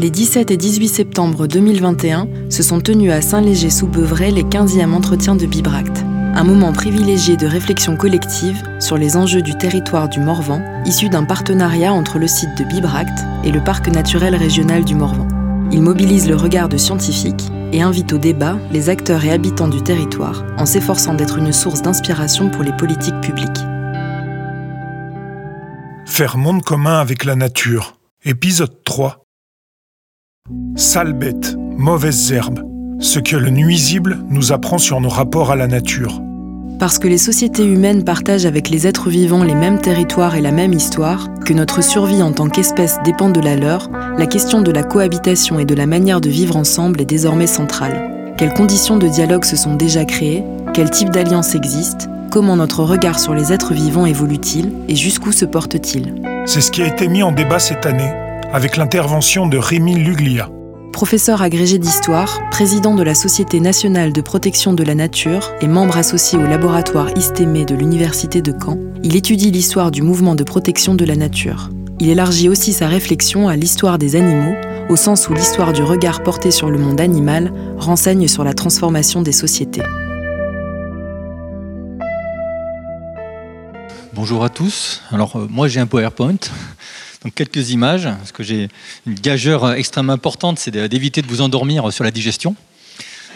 [0.00, 5.44] Les 17 et 18 septembre 2021 se sont tenus à Saint-Léger-sous-Beuvray les 15e entretiens de
[5.44, 6.04] Bibract,
[6.36, 11.24] un moment privilégié de réflexion collective sur les enjeux du territoire du Morvan, issu d'un
[11.24, 15.26] partenariat entre le site de Bibract et le parc naturel régional du Morvan.
[15.72, 19.82] Il mobilise le regard de scientifiques et invite au débat les acteurs et habitants du
[19.82, 23.48] territoire en s'efforçant d'être une source d'inspiration pour les politiques publiques.
[26.06, 27.96] Faire monde commun avec la nature.
[28.24, 29.27] Épisode 3.
[30.76, 32.64] Sale bête, mauvaises herbes.
[33.00, 36.22] Ce que le nuisible nous apprend sur nos rapports à la nature.
[36.78, 40.52] Parce que les sociétés humaines partagent avec les êtres vivants les mêmes territoires et la
[40.52, 44.70] même histoire, que notre survie en tant qu'espèce dépend de la leur, la question de
[44.70, 48.34] la cohabitation et de la manière de vivre ensemble est désormais centrale.
[48.38, 50.44] Quelles conditions de dialogue se sont déjà créées?
[50.72, 52.08] Quel type d'alliance existe?
[52.30, 54.72] Comment notre regard sur les êtres vivants évolue-t-il?
[54.88, 56.14] Et jusqu'où se porte-t-il?
[56.46, 58.12] C'est ce qui a été mis en débat cette année,
[58.52, 60.50] avec l'intervention de Rémi Luglia.
[60.92, 65.98] Professeur agrégé d'histoire, président de la Société nationale de protection de la nature et membre
[65.98, 70.94] associé au laboratoire ISTEME de l'Université de Caen, il étudie l'histoire du mouvement de protection
[70.94, 71.70] de la nature.
[72.00, 74.54] Il élargit aussi sa réflexion à l'histoire des animaux,
[74.88, 79.20] au sens où l'histoire du regard porté sur le monde animal renseigne sur la transformation
[79.20, 79.82] des sociétés.
[84.18, 85.00] Bonjour à tous.
[85.12, 86.38] Alors euh, moi j'ai un PowerPoint,
[87.24, 88.68] donc quelques images, parce que j'ai
[89.06, 92.54] une gageure extrêmement importante, c'est d'éviter de vous endormir sur la digestion.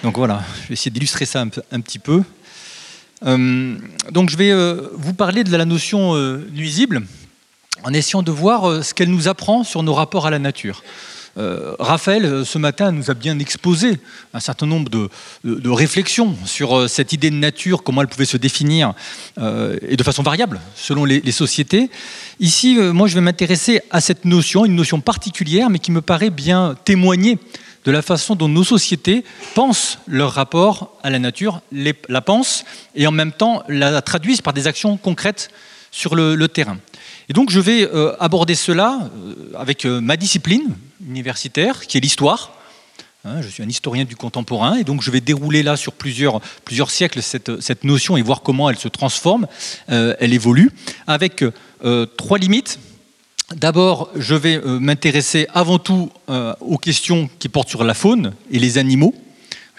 [0.02, 2.22] Donc voilà, je vais essayer d'illustrer ça un, petit peu.
[3.24, 3.76] Euh,
[4.10, 6.16] donc je vais euh, vous parler de la notion
[6.52, 7.02] nuisible
[7.84, 10.82] en essayant de voir ce qu'elle nous apprend sur nos rapports à la nature.
[11.38, 13.98] Euh, Raphaël, euh, ce matin, nous a bien exposé
[14.34, 15.08] un certain nombre de,
[15.70, 18.92] réflexions sur euh, cette idée de nature, comment elle pouvait se définir,
[19.40, 21.90] et de façon variable selon les, sociétés.
[22.40, 26.30] Ici, moi, je vais m'intéresser à cette notion, une notion particulière, mais qui me paraît
[26.30, 27.38] bien témoigner
[27.84, 29.24] de la façon dont nos sociétés
[29.54, 32.64] pensent leur rapport à la nature, la pensent
[32.94, 35.50] et en même temps la traduisent par des actions concrètes
[35.90, 36.78] sur le terrain.
[37.32, 42.00] Et donc je vais euh, aborder cela euh, avec euh, ma discipline universitaire, qui est
[42.02, 42.52] l'histoire.
[43.24, 46.42] Hein, je suis un historien du contemporain, et donc je vais dérouler là sur plusieurs,
[46.90, 49.46] siècles cette notion et voir comment elle se transforme,
[49.88, 50.72] elle évolue,
[51.06, 51.42] avec
[52.18, 52.78] trois limites.
[53.54, 56.10] D'abord, je vais m'intéresser avant tout
[56.60, 59.14] aux questions qui portent sur la faune et les animaux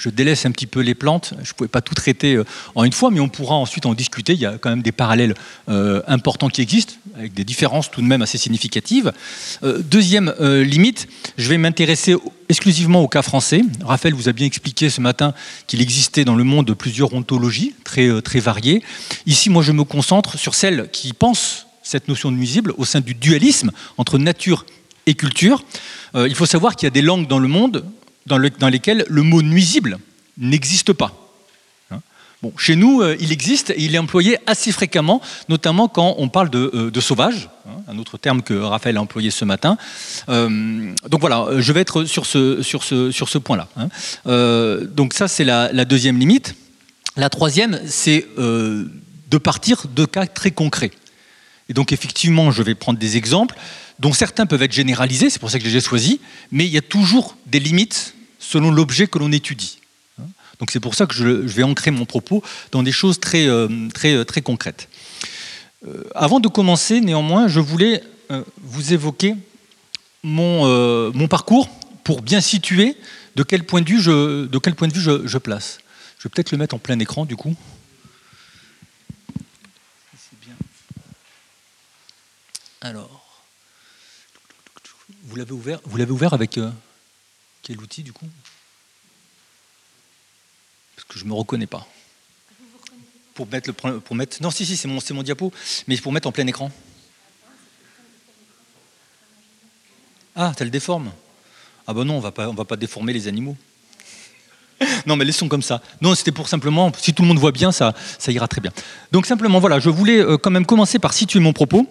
[0.03, 1.33] je délaisse un petit peu les plantes.
[1.43, 2.43] Je ne pouvais pas tout traiter euh,
[2.75, 4.33] en une fois, mais on pourra ensuite en discuter.
[4.33, 5.33] Il y a quand même des parallèles
[5.69, 9.13] euh, importants qui existent, avec des différences tout de même assez significatives.
[9.63, 12.15] Euh, deuxième limite, je vais m'intéresser
[12.49, 13.61] exclusivement au cas français.
[13.81, 15.33] Raphaël vous a bien expliqué ce matin
[15.67, 18.83] qu'il existait dans le monde plusieurs ontologies très, très variées.
[19.25, 22.99] Ici, moi, je me concentre sur celles qui pensent cette notion de nuisible au sein
[22.99, 24.65] du dualisme entre nature
[25.05, 25.63] et culture.
[26.15, 27.85] il faut savoir qu'il y a des langues dans le monde
[28.25, 29.99] dans, lesquels le mot nuisible
[30.37, 31.13] n'existe pas.
[31.91, 31.99] Hein
[32.41, 36.29] bon, chez nous, euh, il existe et il est employé assez fréquemment, notamment quand on
[36.29, 39.77] parle de, euh, sauvage, hein, un autre terme que Raphaël a employé ce matin.
[40.29, 43.67] Euh, donc voilà, je vais être sur ce, point-là.
[43.75, 43.89] Hein.
[44.91, 46.55] donc ça, c'est la, deuxième limite.
[47.15, 50.91] La troisième, c'est de partir de cas très concrets.
[51.69, 53.55] Et donc effectivement, je vais prendre des exemples
[53.99, 56.19] dont certains peuvent être généralisés, c'est pour ça que j'ai choisi,
[56.51, 59.79] mais il y a toujours des limites selon l'objet que l'on étudie.
[60.59, 63.67] Donc c'est pour ça que je, vais ancrer mon propos dans des choses très, euh,
[63.93, 64.87] très, euh, très concrètes.
[65.87, 68.03] Euh, avant de commencer, néanmoins, je voulais
[68.61, 69.35] vous évoquer
[70.23, 71.69] mon, mon, parcours
[72.03, 72.95] pour bien situer
[73.35, 75.79] de quel point de vue je, de quel point de vue je, je place.
[76.17, 77.55] Je vais peut-être le mettre en plein écran du coup.
[82.81, 83.22] Alors.
[85.33, 86.69] Vous l'avez ouvert, vous l'avez ouvert avec euh,
[87.63, 88.27] quel outil du coup?
[90.95, 91.87] Parce que je ne me reconnais pas.
[93.33, 95.51] Pour mettre le pour mettre non si si c'est mon c'est mon diapo
[95.87, 96.71] mais pour mettre en plein écran.
[100.35, 101.11] Ah, tu le déforme?
[101.87, 103.57] Ah ben non, on va pas on va pas déformer les animaux.
[105.07, 105.81] non, mais laissons comme ça.
[105.99, 108.71] Non, c'était pour simplement, si tout le monde voit bien, ça, ça ira très bien.
[109.11, 111.87] Donc simplement, voilà, je voulais euh, quand même commencer par situer mon propos.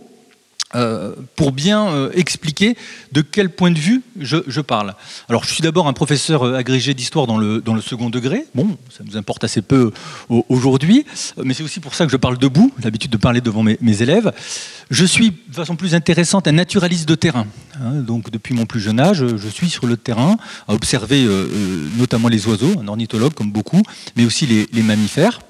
[0.75, 2.77] Euh, pour bien euh, expliquer
[3.13, 4.95] de quel point de vue je, parle.
[5.29, 8.47] Alors, je suis d'abord un professeur euh, agrégé d'histoire dans le, dans le second degré.
[8.55, 9.91] Bon, ça nous importe assez peu
[10.49, 11.05] aujourd'hui,
[11.43, 14.33] mais c'est aussi pour ça que je parle debout, l'habitude de parler devant mes, élèves.
[14.91, 17.47] Je suis, de façon plus intéressante, un naturaliste de terrain.
[17.79, 18.01] Hein.
[18.01, 20.37] donc, depuis mon plus jeune âge, je suis sur le terrain
[20.69, 21.27] à observer
[21.99, 23.83] notamment les oiseaux, un ornithologue comme beaucoup,
[24.17, 25.41] mais aussi les, les mammifères.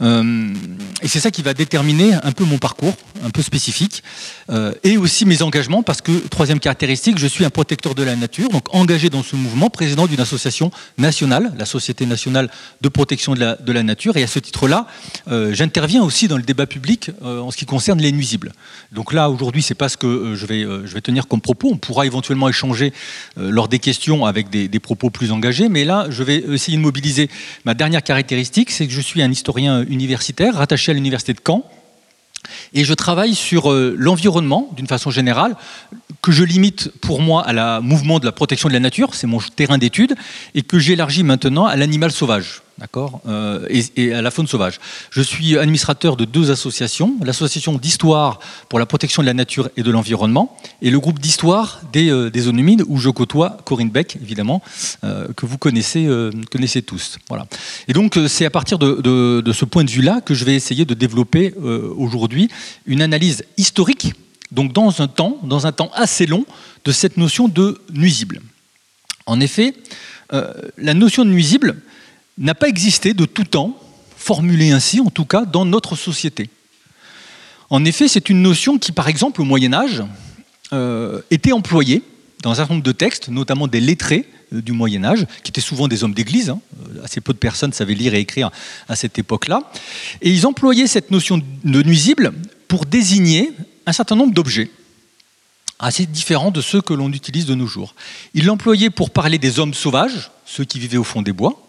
[0.00, 0.54] Euh,
[1.02, 2.94] et c'est ça qui va déterminer un peu mon parcours,
[3.24, 4.02] un peu spécifique,
[4.50, 8.16] euh, et aussi mes engagements, parce que, troisième caractéristique, je suis un protecteur de la
[8.16, 12.50] nature, donc engagé dans ce mouvement, président d'une association nationale, la Société nationale
[12.80, 14.86] de protection de la, nature, et à ce titre-là,
[15.28, 18.52] euh, j'interviens aussi dans le débat public en ce qui concerne les nuisibles.
[18.92, 21.76] Donc là, aujourd'hui, c'est pas ce que je vais, je vais tenir comme propos, on
[21.76, 22.92] pourra éventuellement échanger
[23.36, 27.28] lors des questions avec des propos plus engagés, mais là, je vais essayer de mobiliser
[27.64, 31.64] ma dernière caractéristique, c'est que je suis un historien universitaire rattaché à l'université de Caen.
[32.74, 35.56] Et je travaille sur euh, l'environnement d'une façon générale,
[36.22, 39.26] que je limite pour moi à la mouvement de la protection de la nature, c'est
[39.26, 40.14] mon terrain d'étude,
[40.54, 43.64] et que j'élargis maintenant à l'animal sauvage d'accord, euh,
[43.96, 44.80] et, à la faune sauvage.
[45.10, 49.84] Je suis administrateur de deux associations, l'association d'histoire pour la protection de la nature et
[49.84, 54.16] de l'environnement, et le groupe d'histoire des, euh, zones humides où je côtoie Corinne Beck,
[54.20, 54.62] évidemment,
[55.04, 56.08] euh, que vous connaissez,
[56.50, 57.18] connaissez tous.
[57.28, 57.46] Voilà.
[57.86, 60.56] Et donc c'est à partir de, de, de, ce point de vue-là que je vais
[60.56, 61.54] essayer de développer
[61.96, 62.48] aujourd'hui
[62.86, 64.12] une analyse historique,
[64.50, 66.44] donc dans un temps, dans un temps assez long,
[66.84, 68.40] de cette notion de nuisible.
[69.26, 69.74] En effet,
[70.32, 71.76] la notion de nuisible,
[72.38, 73.78] n'a pas existé de tout temps,
[74.16, 76.48] formulée ainsi en tout cas, dans notre société.
[77.70, 80.02] En effet, c'est une notion qui, par exemple, au Moyen Âge,
[80.72, 82.02] euh, était employée
[82.42, 85.60] dans un certain nombre de textes, notamment des lettrés euh, du Moyen Âge, qui étaient
[85.60, 86.50] souvent des hommes d'église.
[86.50, 86.60] Hein.
[86.90, 88.50] Euh, assez peu de personnes savaient lire et écrire
[88.88, 89.70] à cette époque-là.
[90.20, 92.32] Et ils employaient cette notion de nuisible
[92.68, 93.52] pour désigner
[93.86, 94.70] un certain nombre d'objets
[95.78, 97.94] assez différents de ceux que l'on utilise de nos jours.
[98.34, 101.60] Ils l'employaient pour parler des hommes sauvages, ceux qui vivaient au fond des bois,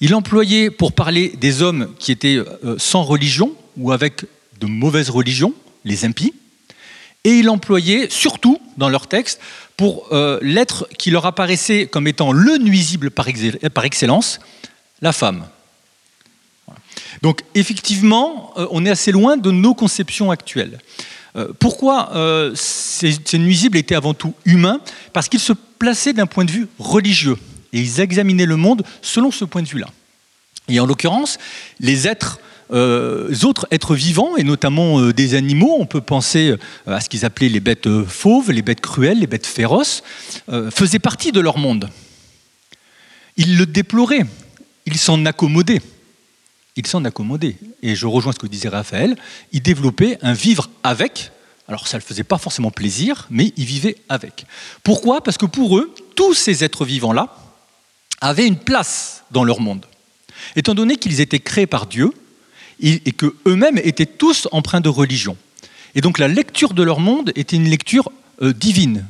[0.00, 4.24] il employait pour parler des hommes qui étaient euh, sans religion ou avec
[4.60, 5.54] de mauvaises religions,
[5.84, 6.34] les impies,
[7.24, 9.40] et il employait surtout dans leur texte
[9.76, 14.38] pour euh, l'être qui leur apparaissait comme étant le nuisible par, excellence,
[15.02, 15.46] la femme.
[17.22, 20.78] Donc effectivement, euh, on est assez loin de nos conceptions actuelles.
[21.58, 22.12] pourquoi
[22.54, 24.80] ces, ces, nuisibles étaient avant tout humains?
[25.12, 27.36] Parce qu'ils se plaçaient d'un point de vue religieux
[27.76, 29.88] et ils examinaient le monde selon ce point de vue-là.
[30.68, 31.38] Et en l'occurrence,
[31.78, 32.40] les êtres
[32.72, 36.56] euh, autres êtres vivants, et notamment euh, des animaux, on peut penser euh,
[36.92, 40.02] à ce qu'ils appelaient les bêtes fauves, les bêtes cruelles, les bêtes féroces,
[40.70, 41.90] faisaient partie de leur monde.
[43.36, 44.26] Ils le déploraient,
[44.86, 45.82] ils s'en accommodaient.
[46.76, 47.56] Ils s'en accommodaient.
[47.82, 49.16] Et je rejoins ce que disait Raphaël,
[49.52, 51.30] ils développaient un vivre avec.
[51.68, 54.44] Alors ça ne faisait pas forcément plaisir, mais ils vivaient avec.
[54.82, 55.22] Pourquoi?
[55.22, 57.45] Parce que pour eux, tous ces êtres vivants-là,
[58.26, 59.86] avaient une place dans leur monde.
[60.54, 62.12] Étant donné qu'ils étaient créés par Dieu
[62.80, 65.36] et qu'eux-mêmes étaient tous empreints de religion.
[65.94, 68.10] Et donc la lecture de leur monde était une lecture
[68.42, 69.06] euh, divine.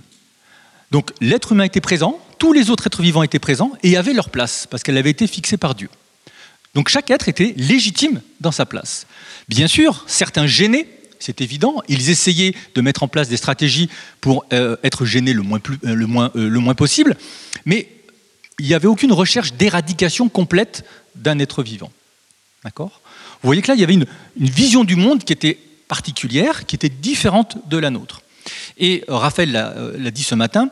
[0.92, 4.30] Donc l'être humain était présent, tous les autres êtres vivants étaient présents et avaient leur
[4.30, 5.88] place parce qu'elle avait été fixée par Dieu.
[6.74, 9.06] Donc chaque être était légitime dans sa place.
[9.48, 10.86] Bien sûr, certains gênés,
[11.18, 13.88] c'est évident, ils essayaient de mettre en place des stratégies
[14.20, 17.16] pour euh, être gênés le moins, euh, le moins possible,
[17.64, 17.88] mais
[18.58, 21.92] il n'y avait aucune recherche d'éradication complète d'un être vivant.
[22.64, 23.00] D'accord?
[23.42, 24.06] Vous voyez que là, il y avait une,
[24.36, 25.58] vision du monde qui était
[25.88, 28.22] particulière, qui était différente de la nôtre.
[28.78, 30.70] Et euh, Raphaël euh, l'a dit ce matin,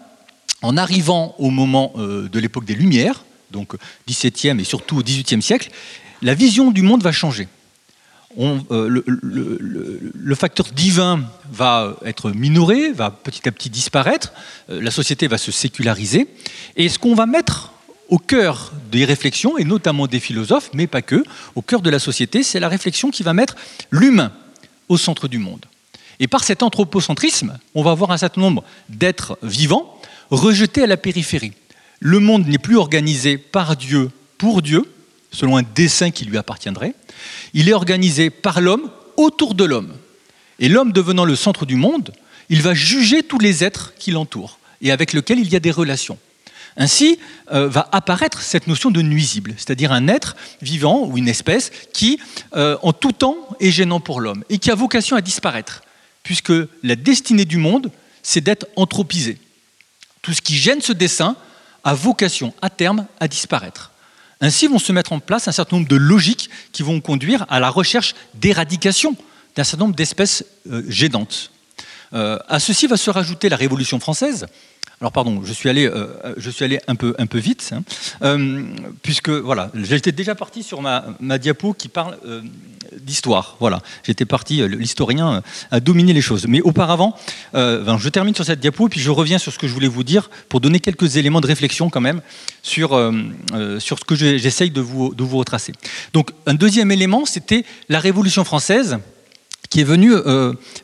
[0.63, 3.75] en arrivant au moment euh, de l'époque des Lumières, donc
[4.09, 5.71] 17e et surtout au 18e siècle,
[6.23, 7.49] la vision du monde va changer.
[8.37, 11.23] le, le, facteur divin
[11.53, 14.33] va être minoré, va petit à petit disparaître,
[14.69, 16.27] la société va se séculariser,
[16.77, 17.74] et ce qu'on va mettre
[18.08, 21.99] au cœur des réflexions, et notamment des philosophes, mais pas que, au cœur de la
[21.99, 23.56] société, c'est la réflexion qui va mettre
[23.91, 24.32] l'humain
[24.89, 25.65] au centre du monde.
[26.20, 30.96] Et par cet anthropocentrisme, on va avoir un certain nombre d'êtres vivants rejetés à la
[30.96, 31.53] périphérie.
[32.01, 34.84] Le monde n'est plus organisé par Dieu pour Dieu,
[35.31, 36.94] selon un dessein qui lui appartiendrait.
[37.55, 39.94] Il est organisé par l'homme autour de l'homme.
[40.61, 42.13] Et l'homme devenant le centre du monde,
[42.49, 45.70] il va juger tous les êtres qui l'entourent et avec lesquels il y a des
[45.70, 46.19] relations.
[46.77, 47.19] Ainsi
[47.53, 52.19] euh, va apparaître cette notion de nuisible, c'est-à-dire un être vivant ou une espèce qui,
[52.57, 55.83] euh, en tout temps, est gênant pour l'homme et qui a vocation à disparaître,
[56.25, 56.53] puisque
[56.83, 57.91] la destinée du monde,
[58.23, 59.39] c'est d'être anthropisé.
[60.23, 61.37] Tout ce qui gêne ce dessin
[61.85, 63.93] a vocation, à terme, à disparaître.
[64.41, 67.61] Ainsi vont se mettre en place un certain nombre de logiques qui vont conduire à
[67.61, 69.17] la recherche d'éradication
[69.55, 71.53] d'un certain nombre d'espèces euh, gênantes.
[72.13, 74.47] à ceci va se rajouter la Révolution française,
[75.05, 76.06] alors pardon, je suis allé, euh,
[76.39, 77.82] je suis allé un, peu, un peu vite, hein.
[78.23, 78.65] euh,
[79.03, 82.41] puisque voilà, j'étais déjà parti sur ma, ma diapo qui parle euh,
[82.96, 83.58] d'histoire.
[83.61, 86.46] Voilà, j'étais parti, l'historien a dominé les choses.
[86.49, 87.15] Mais auparavant,
[87.53, 90.31] je termine sur cette diapo puis je reviens sur ce que je voulais vous dire
[90.49, 92.23] pour donner quelques éléments de réflexion quand même
[92.63, 92.99] sur,
[93.81, 95.73] sur ce que j'essaye de vous, de vous retracer.
[96.15, 98.96] Donc un deuxième élément, c'était la Révolution française
[99.69, 100.15] qui est venue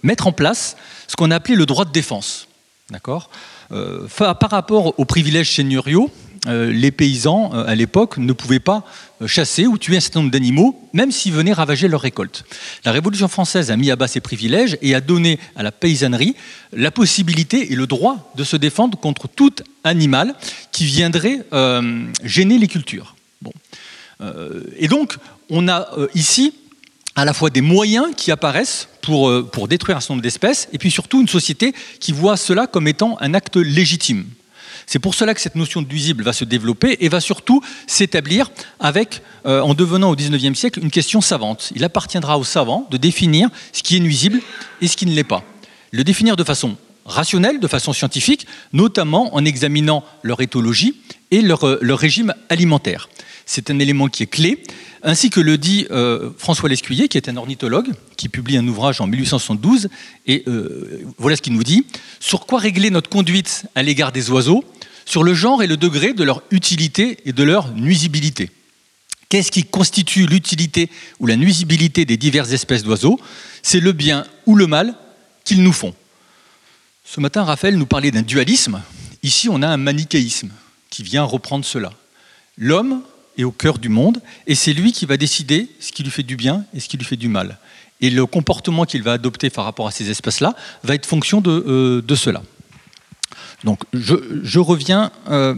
[0.03, 0.77] mettre en place
[1.09, 2.49] ce qu'on a appelé le droit de défense.
[2.91, 3.31] D'accord?
[3.71, 6.11] Par rapport aux privilèges seigneuriaux,
[6.47, 8.85] euh, les paysans, euh, à l'époque, ne pouvaient pas
[9.27, 12.45] chasser ou tuer un certain nombre d'animaux, même s'ils venaient ravager leur récolte.
[12.87, 16.35] La Révolution française a mis à bas ces privilèges et a donné à la paysannerie
[16.73, 19.53] la possibilité et le droit de se défendre contre tout
[19.85, 20.35] animal
[20.73, 21.45] qui viendrait
[22.25, 23.15] gêner les cultures.
[24.79, 25.17] Et donc,
[25.51, 26.55] on a ici
[27.15, 30.69] à la fois des moyens qui apparaissent pour, euh, pour détruire un certain nombre d'espèces,
[30.73, 34.25] et puis surtout une société qui voit cela comme étant un acte légitime.
[34.87, 38.51] C'est pour cela que cette notion de nuisible va se développer et va surtout s'établir
[38.81, 41.73] avec, euh, en devenant au XIXe siècle, une question savante.
[41.77, 44.41] Il appartiendra aux savants de définir ce qui est nuisible
[44.81, 45.45] et ce qui ne l'est pas.
[45.93, 50.97] Le définir de façon rationnelle, de façon scientifique, notamment en examinant leur éthologie
[51.31, 53.09] et leur, euh, leur régime alimentaire.
[53.53, 54.63] C'est un élément qui est clé
[55.03, 59.01] ainsi que le dit euh, François Lescuyer, qui est un ornithologue, qui publie un ouvrage
[59.01, 59.89] en 1872,
[60.29, 61.85] et euh, voilà ce qu'il nous dit.
[62.21, 64.65] Sur quoi régler notre conduite à l'égard des oiseaux?
[65.05, 68.51] Sur le genre et le degré de leur utilité et de leur nuisibilité.
[69.29, 70.89] Qu'est-ce qui constitue l'utilité
[71.19, 73.19] ou la nuisibilité des diverses espèces d'oiseaux?
[73.65, 74.95] C'est le bien ou le mal
[75.43, 75.97] qu'ils nous font.
[77.05, 78.81] Ce matin, Raphaël nous parlait d'un dualisme.
[79.25, 80.51] Ici, on a un manichéisme
[80.89, 81.93] qui vient reprendre cela.
[82.57, 83.03] L'homme
[83.39, 86.37] au cœur du monde, et c'est lui qui va décider ce qui lui fait du
[86.37, 87.59] bien et ce qui lui fait du mal.
[88.01, 91.51] Et le comportement qu'il va adopter par rapport à ces espèces-là va être fonction de,
[91.51, 92.43] euh, de cela.
[93.65, 95.55] Donc je, reviens euh,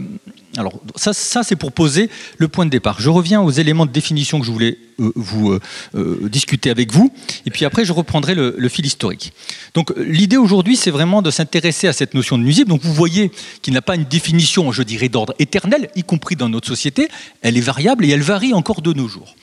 [0.56, 3.00] alors ça, c'est pour poser le point de départ.
[3.00, 5.58] Je reviens aux éléments de définition que je voulais euh, vous
[5.94, 7.12] euh, discuter avec vous,
[7.46, 9.32] et puis après je reprendrai le, fil historique.
[9.74, 12.68] Donc l'idée aujourd'hui, c'est vraiment de s'intéresser à cette notion de nuisible.
[12.68, 13.30] Donc vous voyez
[13.62, 17.08] qu'il n'a pas une définition, je dirais, d'ordre éternel, y compris dans notre société.
[17.40, 19.36] Elle est variable et elle varie encore de nos jours.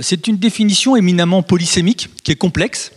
[0.00, 2.92] c'est une définition éminemment polysémique, qui est complexe,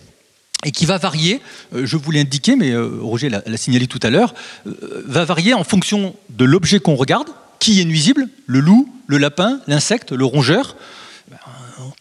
[0.63, 1.41] et qui va varier,
[1.74, 4.33] je vous l'ai indiqué, mais Roger l'a signalé tout à l'heure,
[4.65, 9.59] va varier en fonction de l'objet qu'on regarde, qui est nuisible, le loup, le lapin,
[9.67, 10.75] l'insecte, le rongeur.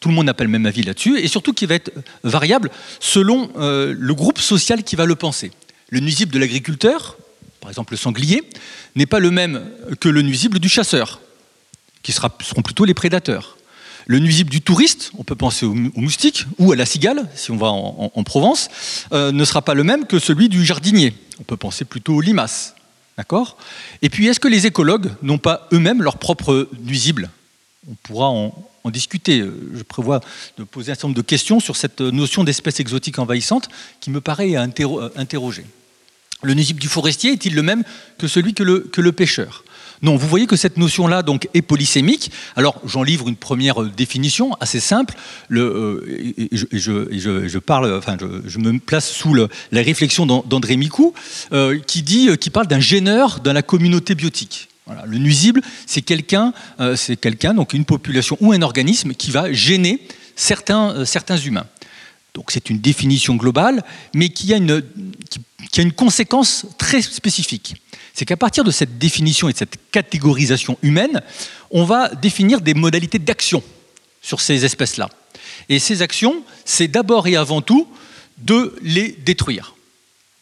[0.01, 1.91] Tout le monde n'a pas le même avis là-dessus, et surtout qui va être
[2.23, 2.71] variable
[3.01, 5.51] selon euh, le groupe social qui va le penser.
[5.89, 7.17] Le nuisible de l'agriculteur,
[7.61, 8.43] par exemple le sanglier,
[8.95, 9.63] n'est pas le même
[10.01, 11.21] que le nuisible du chasseur,
[12.03, 13.57] qui seront plutôt les prédateurs.
[14.07, 17.57] Le nuisible du touriste, on peut penser aux moustiques ou à la cigale, si on
[17.57, 18.69] va en, Provence,
[19.13, 21.15] euh, ne sera pas le même que celui du jardinier.
[21.41, 22.75] On peut penser plutôt aux limaces.
[23.17, 23.57] D'accord?
[24.03, 27.31] Et puis, est-ce que les écologues n'ont pas eux-mêmes leurs propres nuisibles
[27.89, 28.53] On pourra en,
[28.87, 29.43] discuter.
[29.75, 30.21] Je prévois
[30.59, 33.71] de poser un certain nombre de questions sur cette notion d'espèce exotique envahissante
[34.01, 34.63] qui me paraît à
[35.17, 35.65] interroger.
[36.43, 37.83] Le nuisible du forestier est-il le même
[38.19, 39.64] que celui que le pêcheur?
[40.03, 42.31] Non, vous voyez que cette notion-là donc est polysémique.
[42.57, 45.15] Alors j'en livre une première euh, définition assez simple.
[45.51, 45.61] Je,
[48.59, 51.15] me place sous la réflexion d'André Micou,
[51.53, 54.69] euh, qui dit, euh, qui parle d'un gêneur dans la communauté biotique.
[55.07, 56.53] le nuisible, c'est quelqu'un,
[56.97, 61.05] c'est quelqu'un, donc une population ou un organisme qui va gêner certains,
[61.45, 61.67] humains.
[62.35, 63.83] Donc c'est une définition globale,
[64.15, 67.77] mais qui a une conséquence très spécifique
[68.15, 71.21] c'est qu'à partir de cette définition et de cette catégorisation humaine,
[71.73, 73.63] on va définir des modalités d'action
[74.23, 75.11] sur ces espèces-là.
[75.69, 77.89] Et ces actions, c'est d'abord et avant tout
[78.39, 79.75] de les détruire.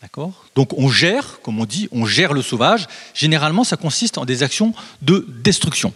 [0.02, 0.46] D'accord?
[0.54, 2.86] Donc on gère, comme on dit, on gère le sauvage.
[3.14, 5.94] Généralement, ça consiste en des actions de destruction.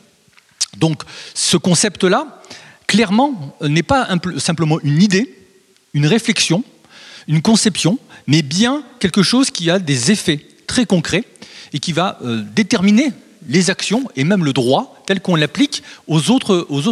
[0.79, 1.03] Donc
[1.35, 2.43] ce concept-là,
[2.87, 5.37] clairement, n'est pas simplement une idée,
[5.93, 6.65] une réflexion,
[7.29, 11.25] une conception, mais bien quelque chose qui a des effets très concrets
[11.73, 13.13] et qui va euh, déterminer
[13.49, 16.83] les actions et même le droit tel qu'on l'applique aux autres, aux.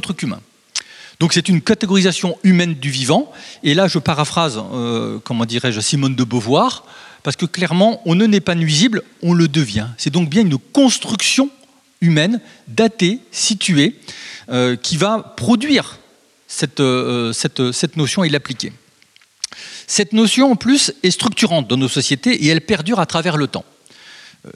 [1.21, 3.31] Donc c'est une catégorisation humaine du vivant,
[3.63, 6.85] et là je paraphrase, euh, comment dirais-je, Simone de Beauvoir,
[7.23, 9.87] parce que clairement, on ne n'est pas nuisible, on le devient.
[9.97, 11.51] C'est donc bien une construction
[12.01, 13.99] humaine, datée, située,
[14.51, 15.99] euh, qui va produire
[16.47, 16.83] cette,
[17.33, 18.73] cette, cette notion et l'appliquer.
[19.87, 23.47] Cette notion, en plus, est structurante dans nos sociétés et elle perdure à travers le
[23.47, 23.65] temps.
[24.47, 24.51] Euh,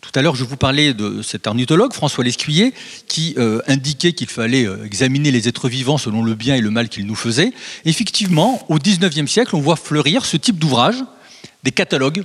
[0.00, 2.72] tout à l'heure, je vous parlais de cet ornithologue, François Lescuyer,
[3.08, 6.70] qui euh, indiquait qu'il fallait euh, examiner les êtres vivants selon le bien et le
[6.70, 7.52] mal qu'ils nous faisaient.
[7.84, 11.02] Effectivement, au XIXe siècle, on voit fleurir ce type d'ouvrage,
[11.64, 12.24] des catalogues,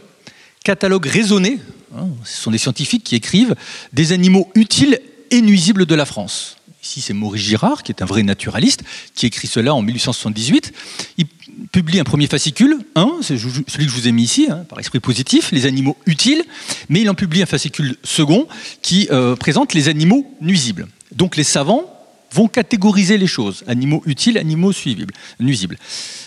[0.63, 1.59] catalogues raisonnés
[1.97, 3.55] hein, ce sont des scientifiques qui écrivent
[3.93, 4.99] des animaux utiles
[5.31, 6.57] et nuisibles de la France.
[6.83, 10.73] Ici, c'est Maurice Girard, qui est un vrai naturaliste, qui écrit cela en 1878.
[11.17, 11.27] Il
[11.71, 12.79] publie un premier fascicule,
[13.21, 16.43] celui que je vous ai mis ici, hein, par esprit positif, les animaux utiles,
[16.89, 18.47] mais il en publie un fascicule second
[18.81, 20.87] qui euh, présente les animaux nuisibles.
[21.11, 21.85] Donc les savants
[22.33, 25.77] vont catégoriser les choses, animaux utiles, animaux suivibles, nuisibles.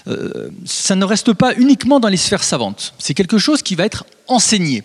[0.07, 3.85] Euh, ça ne reste pas uniquement dans les sphères savantes, c'est quelque chose qui va
[3.87, 4.83] être enseigné,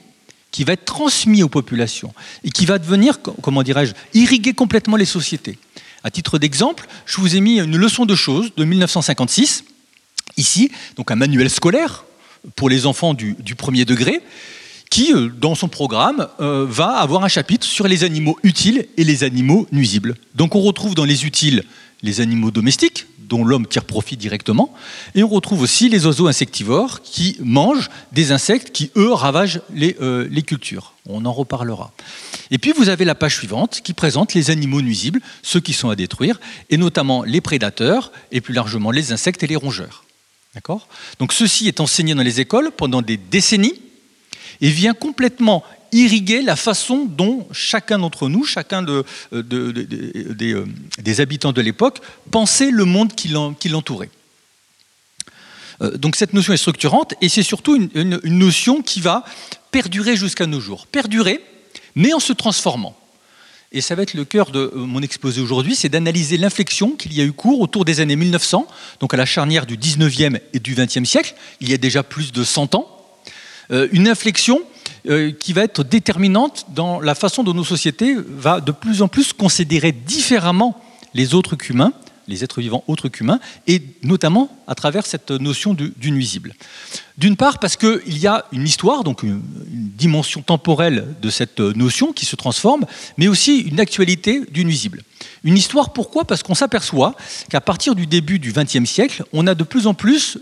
[0.52, 2.14] qui va être transmis aux populations
[2.44, 5.60] et qui va devenir, comment dirais-je, irriguer complètement les sociétés.
[6.04, 9.66] À titre d'exemple, je vous ai mis une leçon de choses de 1956,
[10.38, 12.06] ici, donc un manuel scolaire
[12.56, 14.22] pour les enfants du, premier degré,
[14.90, 19.04] qui, euh, dans son programme, euh, va avoir un chapitre sur les animaux utiles et
[19.04, 20.16] les animaux nuisibles.
[20.36, 21.64] Donc on retrouve dans les utiles
[22.02, 24.74] les animaux domestiques, dont l'homme tire profit directement,
[25.14, 29.96] et on retrouve aussi les oiseaux insectivores qui mangent des insectes qui, eux, ravagent les,
[30.02, 30.94] euh, les cultures.
[31.08, 31.92] On en reparlera.
[32.50, 35.90] Et puis vous avez la page suivante qui présente les animaux nuisibles, ceux qui sont
[35.90, 40.04] à détruire, et notamment les prédateurs, et plus largement les insectes et les rongeurs.
[41.20, 43.82] Donc ceci est enseigné dans les écoles pendant des décennies,
[44.62, 50.66] et vient complètement irriguer la façon dont chacun d'entre nous, chacun euh, euh,
[51.00, 52.00] des, habitants de l'époque,
[52.30, 54.10] pensait le monde qui l'entourait.
[55.82, 59.24] Euh, donc cette notion est structurante et c'est surtout une, notion qui va
[59.72, 60.88] perdurer jusqu'à nos jours.
[60.88, 61.44] Perdurer,
[61.96, 62.96] mais en se transformant.
[63.72, 67.22] Et ça va être le cœur de mon exposé aujourd'hui, c'est d'analyser l'inflexion qu'il y
[67.22, 68.66] a eu cours autour des années 1900,
[69.00, 72.32] donc à la charnière du 19e et du 20e siècle, il y a déjà plus
[72.32, 72.88] de 100 ans,
[73.70, 74.64] euh, une inflexion
[75.08, 79.08] euh, qui va être déterminante dans la façon dont nos sociétés va de plus en
[79.08, 80.82] plus considérer différemment
[81.14, 81.94] les autres qu'humains,
[82.30, 86.54] les êtres vivants autres qu'humains, et notamment à travers cette notion du, nuisible.
[87.18, 89.42] D'une part parce qu'il y a une histoire, donc une,
[90.00, 92.86] dimension temporelle de cette notion qui se transforme,
[93.18, 95.02] mais aussi une actualité du nuisible.
[95.44, 96.24] Une histoire pourquoi?
[96.24, 97.16] Parce qu'on s'aperçoit
[97.50, 100.38] qu'à partir du début du XXe siècle, on a de plus en plus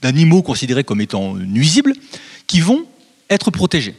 [0.00, 1.92] d'animaux considérés comme étant nuisibles
[2.48, 2.86] qui vont
[3.30, 3.94] être protégés.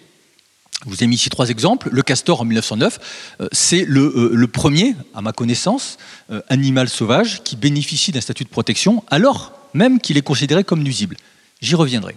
[0.85, 1.89] Je vous ai mis ici trois exemples.
[1.91, 2.99] Le castor en 1909,
[3.39, 5.97] euh, c'est euh, le, premier, à ma connaissance,
[6.29, 10.83] euh, animal sauvage qui bénéficie d'un statut de protection alors même qu'il est considéré comme
[10.83, 11.15] nuisible.
[11.61, 12.15] J'y reviendrai.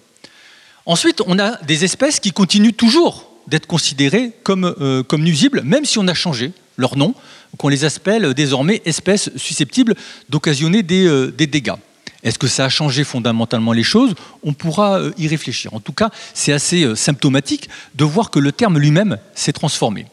[0.85, 4.75] Ensuite, on a des espèces qui continuent toujours d'être considérées comme,
[5.12, 7.14] nuisibles, même si on a changé leur nom,
[7.57, 9.94] qu'on les appelle désormais espèces susceptibles
[10.29, 11.76] d'occasionner des dégâts.
[12.22, 14.14] Est-ce que ça a changé fondamentalement les choses?
[14.42, 15.74] On pourra euh, y réfléchir.
[15.74, 20.07] En tout cas, c'est assez euh, symptomatique de voir que le terme lui-même s'est transformé.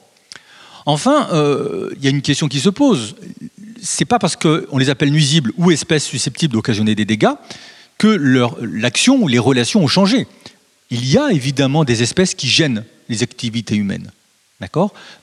[0.86, 3.16] Enfin, euh, il y a une question qui se pose.
[3.82, 7.34] C'est pas parce qu'on les appelle nuisibles ou espèces susceptibles d'occasionner des dégâts
[7.98, 8.08] que
[8.62, 10.28] l'action ou les relations ont changé.
[10.90, 14.12] Il y a évidemment des espèces qui gênent les activités humaines.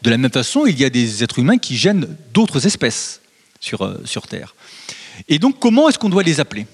[0.02, 3.20] De la même façon, il y a des êtres humains qui gênent d'autres espèces
[3.60, 4.54] sur Terre.
[5.28, 6.66] Et donc, comment est-ce qu'on doit les appeler?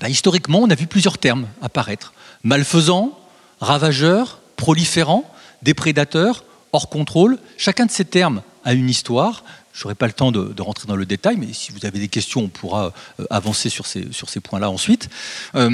[0.00, 2.12] Ben, Historiquement, on a vu plusieurs termes apparaître.
[2.42, 3.18] Malfaisant,
[3.60, 5.30] ravageur, proliférant,
[5.62, 7.38] déprédateur, hors contrôle.
[7.56, 9.44] Chacun de ces termes a une histoire.
[9.72, 12.08] Je n'aurai pas le temps de, rentrer dans le détail, mais si vous avez des
[12.08, 15.08] questions, on pourra euh, avancer sur ces, sur ces points-là ensuite.
[15.56, 15.68] Euh,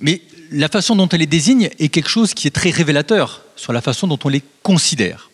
[0.00, 3.72] mais la façon dont elle les désigne est quelque chose qui est très révélateur sur
[3.72, 5.30] la façon dont on les considère.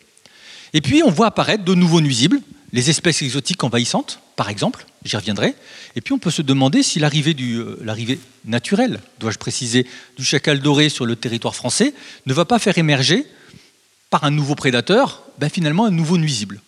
[0.73, 5.15] Et puis, on voit apparaître de nouveaux nuisibles, les espèces exotiques envahissantes, par exemple, j'y
[5.15, 5.55] reviendrai.
[5.95, 9.85] Et puis on peut se demander si l'arrivée, euh, l'arrivée naturelle, dois-je préciser,
[10.17, 11.93] du chacal doré sur le territoire français
[12.25, 13.25] ne va pas faire émerger,
[14.09, 16.61] par un nouveau prédateur, ben finalement un nouveau nuisible.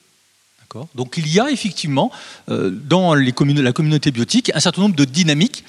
[0.96, 2.12] Donc il y a effectivement
[2.50, 5.66] euh, dans la communauté biotique un certain nombre de dynamiques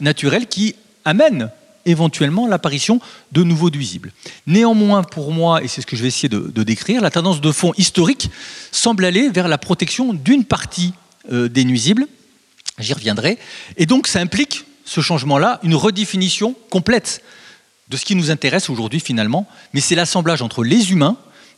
[0.00, 1.50] naturelles qui amènent
[1.86, 3.00] éventuellement l'apparition
[3.32, 4.12] de nouveaux nuisibles.
[4.46, 7.52] Néanmoins, pour moi, et c'est ce que je vais essayer de, décrire, la tendance de
[7.52, 8.30] fond historique
[8.72, 10.92] semble aller vers la protection d'une partie
[11.32, 12.06] euh, des nuisibles.
[12.78, 13.38] J'y reviendrai.
[13.76, 17.22] Et donc, ça implique, ce changement-là, une redéfinition complète
[17.88, 21.16] de ce qui nous intéresse aujourd'hui finalement, mais c'est l'assemblage entre les humains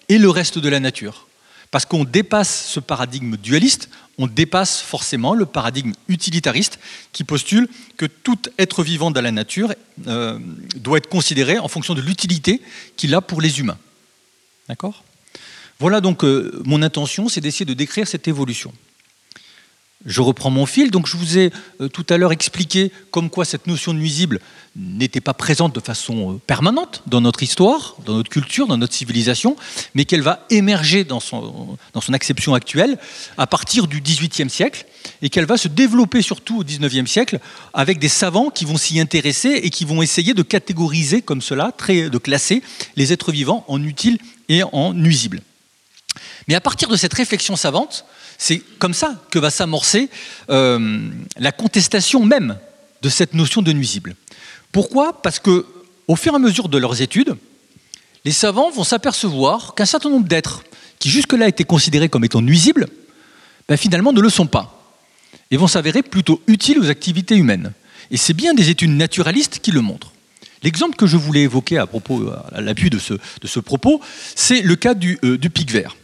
[0.09, 1.28] et le reste de la nature.
[1.71, 6.79] Parce qu'on dépasse ce paradigme dualiste, on dépasse forcément le paradigme utilitariste
[7.13, 9.73] qui postule que tout être vivant dans la nature
[10.07, 10.39] euh,
[10.77, 12.61] doit être considéré en fonction de l'utilité
[12.97, 13.79] qu'il a pour les humains.
[14.69, 15.05] D'accord?
[15.79, 18.73] Voilà donc euh, mon intention, c'est d'essayer de décrire cette évolution.
[20.09, 20.91] Je reprends mon fil.
[20.91, 24.41] Donc, je vous ai euh, tout à l'heure expliqué comme quoi cette notion de nuisible
[24.75, 28.95] n'était pas présente de façon euh, permanente dans notre histoire, dans notre culture, dans notre
[28.95, 29.57] civilisation,
[29.95, 32.99] mais qu'elle va émerger dans son, dans acception actuelle
[33.37, 34.87] à partir du XVIIIe siècle
[35.21, 37.39] et qu'elle va se développer surtout au XIXe siècle
[37.75, 41.73] avec des savants qui vont s'y intéresser et qui vont essayer de catégoriser comme cela,
[41.89, 42.63] de classer
[42.97, 44.19] les êtres vivants en utiles
[44.49, 45.43] et en nuisibles.
[46.47, 48.07] Mais à partir de cette réflexion savante,
[48.39, 50.09] c'est comme ça que va s'amorcer
[50.49, 52.57] euh, la contestation même
[53.03, 54.15] de cette notion de nuisible.
[54.73, 55.21] Pourquoi?
[55.23, 55.67] Parce que,
[56.07, 57.37] au fur et à mesure de leurs études,
[58.25, 60.63] les savants vont s'apercevoir qu'un certain nombre d'êtres
[60.99, 62.89] qui jusque-là étaient considérés comme étant nuisibles,
[63.69, 64.97] ben finalement ne le sont pas,
[65.51, 67.73] et vont s'avérer plutôt utiles aux activités humaines.
[68.11, 70.13] Et c'est bien des études naturalistes qui le montrent.
[70.63, 74.01] L'exemple que je voulais évoquer à propos, à l'appui de ce, propos,
[74.35, 75.97] c'est le cas du, euh, du pic vert.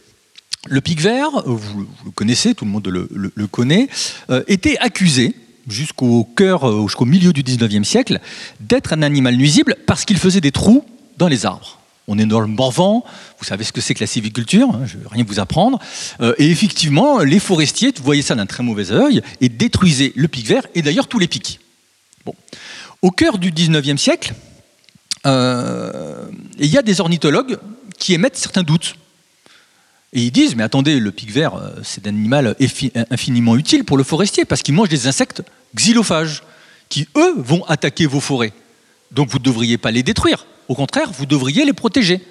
[0.67, 3.87] Le pic vert, vous, le connaissez, tout le monde le, connaît,
[4.29, 5.35] euh, était accusé
[5.67, 8.19] jusqu'au cœur, euh, jusqu'au milieu du 19e siècle,
[8.59, 10.83] d'être un animal nuisible parce qu'il faisait des trous
[11.17, 11.79] dans les arbres.
[12.07, 13.03] On est dans le Morvan,
[13.39, 15.79] vous savez ce que c'est que la civiculture, hein, je ne vais rien vous apprendre.
[16.21, 20.47] Euh, et effectivement, les forestiers voyaient ça d'un très mauvais œil et détruisaient le pic
[20.47, 21.59] vert et d'ailleurs tous les pics.
[23.03, 24.33] Au cœur du 19e siècle,
[25.25, 27.59] il y a des ornithologues
[27.99, 28.95] qui émettent certains doutes
[30.15, 32.55] et ils disent, mais attendez, le pic vert, euh, c'est un animal
[33.11, 35.43] infiniment utile pour le forestier, parce qu'il mange des insectes
[35.75, 36.41] xylophages,
[36.87, 38.53] qui, eux, vont attaquer vos forêts.
[39.11, 40.47] Donc vous ne devriez pas les détruire.
[40.69, 42.21] Au contraire, vous devriez les protéger.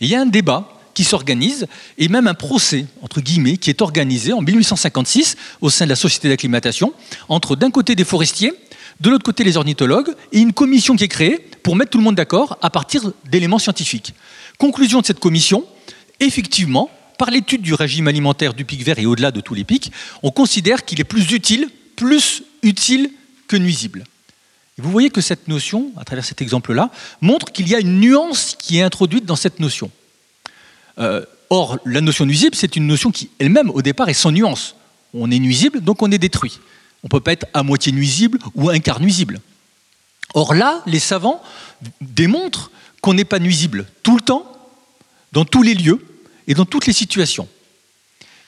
[0.00, 1.66] il y a un débat qui s'organise,
[1.98, 5.96] et même un procès, entre guillemets, qui est organisé en 1856 au sein de la
[5.96, 6.94] Société d'acclimatation,
[7.28, 8.52] entre d'un côté des forestiers,
[9.00, 12.04] de l'autre côté les ornithologues, et une commission qui est créée pour mettre tout le
[12.04, 14.14] monde d'accord à partir d'éléments scientifiques.
[14.58, 15.64] Conclusion de cette commission,
[16.20, 19.92] effectivement, par l'étude du régime alimentaire du pic vert et au-delà de tous les pics,
[20.22, 23.10] on considère qu'il est plus utile, plus utile
[23.46, 24.04] que nuisible.
[24.78, 28.56] vous voyez que cette notion, à travers cet exemple-là, montre qu'il y a une nuance
[28.58, 29.90] qui est introduite dans cette notion.
[30.98, 34.74] Euh, or, la notion nuisible, c'est une notion qui elle-même, au départ, est sans nuance.
[35.12, 36.58] On est nuisible, donc on est détruit.
[37.02, 39.40] On ne peut pas être à moitié nuisible ou un quart nuisible.
[40.32, 41.42] Or là, les savants
[42.00, 44.50] démontrent qu'on n'est pas nuisible tout le temps,
[45.34, 46.00] dans tous les lieux
[46.46, 47.48] et dans toutes les situations.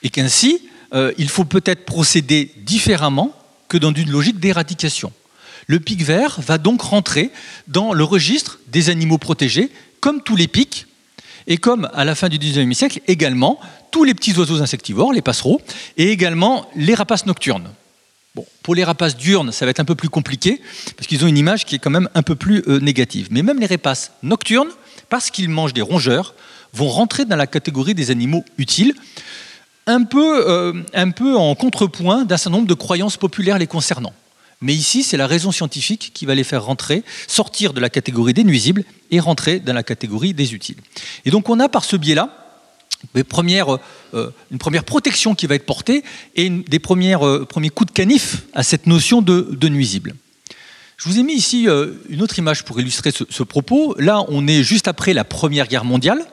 [0.01, 0.61] Et qu'ainsi,
[0.93, 3.33] euh, il faut peut-être procéder différemment
[3.67, 5.11] que dans une logique d'éradication.
[5.67, 7.29] Le pic vert va donc rentrer
[7.67, 9.69] dans le registre des animaux protégés,
[9.99, 10.87] comme tous les pics,
[11.45, 13.59] et comme à la fin du XIXe siècle également
[13.91, 15.61] tous les petits oiseaux insectivores, les passereaux,
[15.97, 17.69] et également les rapaces nocturnes.
[18.35, 20.61] Bon, pour les rapaces diurnes, ça va être un peu plus compliqué,
[20.95, 23.27] parce qu'ils ont une image qui est quand même un peu plus euh, négative.
[23.31, 24.69] Mais même les rapaces nocturnes,
[25.09, 26.33] parce qu'ils mangent des rongeurs,
[26.77, 28.93] vont rentrer dans la catégorie des animaux utiles,
[29.87, 34.13] un peu, euh, un peu en contrepoint d'un certain nombre de croyances populaires les concernant.
[34.61, 38.33] Mais ici, c'est la raison scientifique qui va les faire rentrer, sortir de la catégorie
[38.33, 40.77] des nuisibles et rentrer dans la catégorie des utiles.
[41.25, 42.29] Et donc on a par ce biais-là
[43.13, 43.77] une première,
[44.15, 46.03] euh, une première protection qui va être portée
[46.35, 50.15] et des euh, premiers coups de canif à cette notion de, nuisible.
[50.97, 51.67] Je vous ai mis ici
[52.09, 53.95] une autre image pour illustrer ce propos.
[53.99, 56.25] Là, on est juste après la Première Guerre mondiale.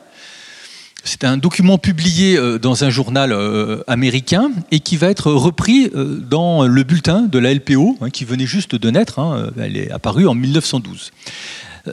[1.07, 5.91] C'est un document publié euh, dans un journal euh, américain et qui va être repris
[5.95, 9.19] euh, dans le bulletin de la LPO, hein, qui venait juste de naître.
[9.19, 11.13] Hein, elle est apparue en 1912.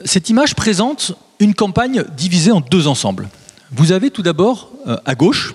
[0.06, 3.28] Cette image présente une campagne divisée en deux ensembles.
[3.70, 4.70] Vous avez tout d'abord
[5.04, 5.54] à gauche,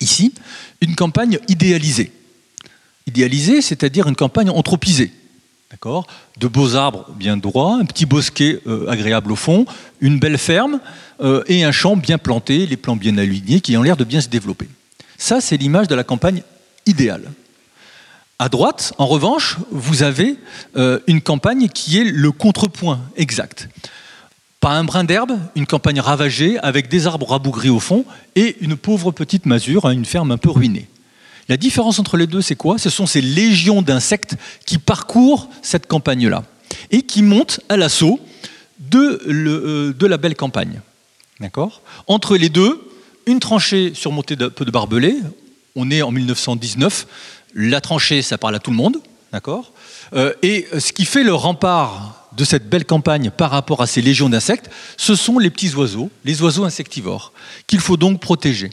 [0.00, 0.32] ici,
[0.80, 2.12] une campagne idéalisée.
[3.08, 5.10] Idéalisée, c'est-à-dire une campagne anthropisée.
[5.70, 6.06] D'accord
[6.38, 9.66] De beaux arbres bien droits, un petit bosquet agréable au fond,
[10.00, 10.80] une belle ferme,
[11.22, 14.22] euh, et un champ bien planté, les plants bien alignés, qui ont l'air de bien
[14.22, 14.68] se développer.
[15.18, 16.42] Ça, c'est l'image de la campagne
[16.86, 17.30] idéale.
[18.38, 20.38] À droite, en revanche, vous avez
[20.76, 23.68] euh, une campagne qui est le contrepoint exact.
[24.60, 28.76] Pas un brin d'herbe, une campagne ravagée avec des arbres rabougris au fond et une
[28.76, 30.88] pauvre petite masure, hein, une ferme un peu ruinée.
[31.50, 32.78] La différence entre les deux, c'est quoi?
[32.78, 34.36] Ce sont ces légions d'insectes
[34.66, 36.44] qui parcourent cette campagne-là
[36.92, 38.20] et qui montent à l'assaut
[38.78, 40.80] de, euh, la belle campagne.
[41.40, 41.82] D'accord?
[42.06, 42.80] Entre les deux,
[43.26, 45.16] une tranchée surmontée d'un peu de barbelés.
[45.74, 47.08] On est en 1919.
[47.56, 48.98] La tranchée, ça parle à tout le monde.
[49.32, 49.72] D'accord?
[50.12, 54.02] Euh, Et ce qui fait le rempart de cette belle campagne par rapport à ces
[54.02, 57.32] légions d'insectes, ce sont les petits oiseaux, les oiseaux insectivores,
[57.66, 58.70] qu'il faut donc protéger.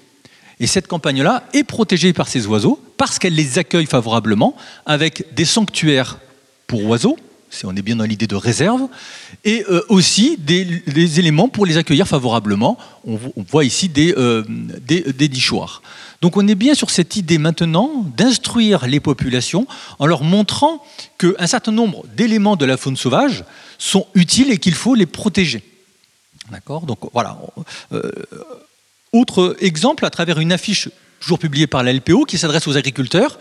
[0.60, 5.46] Et cette campagne-là est protégée par ces oiseaux parce qu'elle les accueille favorablement avec des
[5.46, 6.18] sanctuaires
[6.66, 7.18] pour oiseaux,
[7.64, 8.88] on est bien dans l'idée de réserve,
[9.44, 12.78] et euh, aussi des, éléments pour les accueillir favorablement.
[13.06, 13.18] On,
[13.50, 14.44] voit ici des, euh,
[15.20, 15.82] nichoirs.
[16.22, 19.68] Donc on est bien sur cette idée maintenant d'instruire les populations
[20.00, 20.84] en leur montrant
[21.18, 23.44] qu'un certain nombre d'éléments de la faune sauvage
[23.78, 25.64] sont utiles et qu'il faut les protéger.
[26.52, 26.86] D'accord?
[26.86, 27.38] Donc voilà.
[27.92, 28.12] Euh,
[29.14, 30.90] autre exemple, à travers une affiche
[31.20, 33.40] toujours publié par la LPO, qui s'adresse aux agriculteurs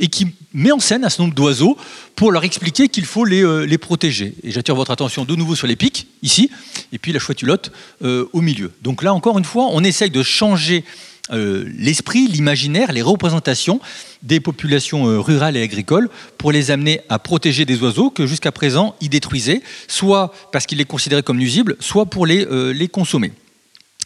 [0.00, 1.76] et qui met en scène un certain nombre d'oiseaux
[2.16, 4.34] pour leur expliquer qu'il faut les, euh, protéger.
[4.42, 6.50] Et j'attire votre attention de nouveau sur les pics, ici,
[6.92, 7.70] et puis la chouette
[8.02, 8.72] euh, au milieu.
[8.82, 10.84] Donc là, encore une fois, on essaye de changer
[11.30, 13.80] euh, l'esprit, l'imaginaire, les représentations
[14.22, 18.96] des populations rurales et agricoles pour les amener à protéger des oiseaux que jusqu'à présent
[19.00, 23.32] ils détruisaient, soit parce qu'ils les considéraient comme nuisibles, soit pour les consommer.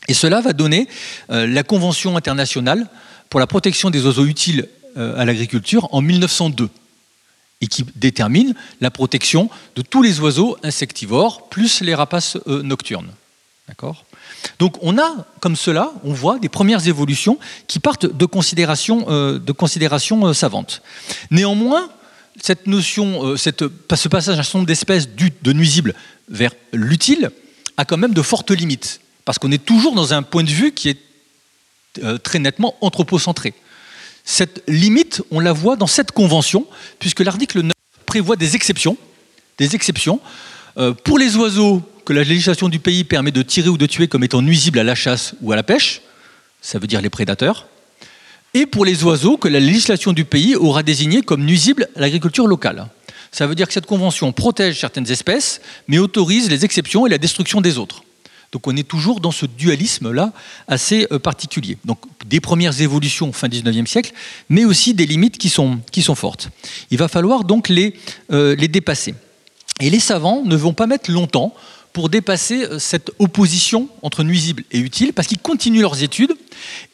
[0.09, 0.88] Et cela va donner
[1.29, 2.88] la Convention internationale
[3.33, 6.69] pour la protection des oiseaux utiles euh, à l'agriculture en 1902
[7.62, 13.11] et qui détermine la protection de tous les oiseaux insectivores plus les rapaces euh, nocturnes.
[13.69, 14.05] D'accord?
[14.59, 17.38] Donc on a comme cela, on voit des premières évolutions
[17.69, 20.83] qui partent de considérations, euh, savantes.
[21.31, 21.88] Néanmoins,
[22.38, 25.95] cette notion, cette, ce passage certain nombre d'espèces de nuisibles
[26.29, 27.31] vers l'utile
[27.79, 30.73] a quand même de fortes limites parce qu'on est toujours dans un point de vue
[30.73, 30.99] qui est
[32.03, 33.55] euh, très nettement anthropocentré.
[34.25, 36.67] Cette limite, on la voit dans cette convention,
[36.99, 37.73] puisque l'article 9
[38.07, 38.97] prévoit des exceptions,
[39.59, 40.21] des exceptions
[40.79, 44.09] euh, pour les oiseaux que la législation du pays permet de tirer ou de tuer
[44.09, 46.03] comme étant nuisibles à la chasse ou à la pêche,
[46.61, 47.67] ça veut dire les prédateurs,
[48.55, 52.47] et pour les oiseaux que la législation du pays aura désignés comme nuisibles à l'agriculture
[52.47, 52.89] locale.
[53.31, 57.19] Ça veut dire que cette convention protège certaines espèces, mais autorise les exceptions et la
[57.19, 58.03] destruction des autres.
[58.53, 60.33] Donc on est toujours dans ce dualisme-là
[60.69, 61.79] assez euh, particulier.
[61.87, 64.12] Donc des premières évolutions fin 19e siècle,
[64.51, 66.51] mais aussi des limites qui sont, qui fortes.
[66.91, 67.95] Il va falloir donc les,
[68.31, 69.15] euh, les dépasser.
[69.81, 71.55] Et les savants ne vont pas mettre longtemps
[71.95, 76.35] pour dépasser euh, cette opposition entre nuisible et utile, parce qu'ils continuent leurs études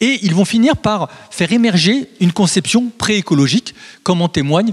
[0.01, 4.73] et ils vont finir par faire émerger une conception préécologique, comme en témoigne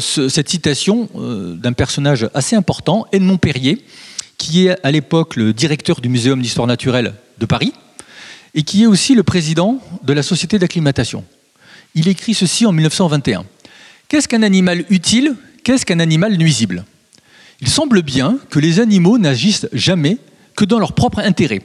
[0.00, 3.84] cette citation d'un personnage assez important, Edmond Perrier,
[4.38, 7.72] qui est à l'époque le directeur du Muséum d'histoire naturelle de Paris,
[8.54, 11.24] et qui est aussi le président de la Société d'acclimatation.
[11.94, 13.44] Il écrit ceci en 1921.
[14.08, 15.36] Qu'est-ce qu'un animal utile?
[15.64, 16.84] Qu'est-ce qu'un animal nuisible?
[17.60, 20.18] Il semble bien que les animaux n'agissent jamais
[20.54, 21.62] que dans leur propre intérêt.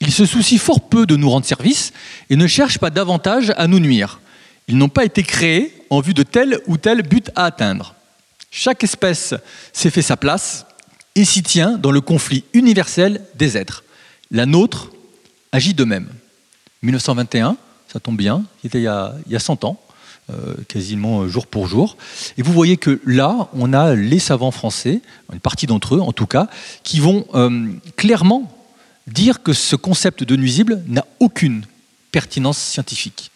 [0.00, 1.92] Ils se soucient fort peu de nous rendre service
[2.30, 4.20] et ne cherchent pas davantage à nous nuire.
[4.68, 7.94] Ils n'ont pas été créés en vue de tel ou tel but à atteindre.
[8.50, 9.34] Chaque espèce
[9.72, 10.66] s'est fait sa place,
[11.18, 13.82] et s'y tient dans le conflit universel des êtres.
[14.30, 14.92] La nôtre
[15.50, 16.08] agit de même.
[16.82, 17.56] 1921,
[17.92, 19.80] ça tombe bien, c'était il y a, il 100 ans,
[20.30, 21.96] euh, quasiment jour pour jour.
[22.36, 25.00] Et vous voyez que là, on a les savants français,
[25.32, 26.46] une partie d'entre eux en tout cas,
[26.84, 28.56] qui vont euh, clairement
[29.08, 31.64] dire que ce concept de nuisible n'a aucune
[32.12, 33.32] pertinence scientifique.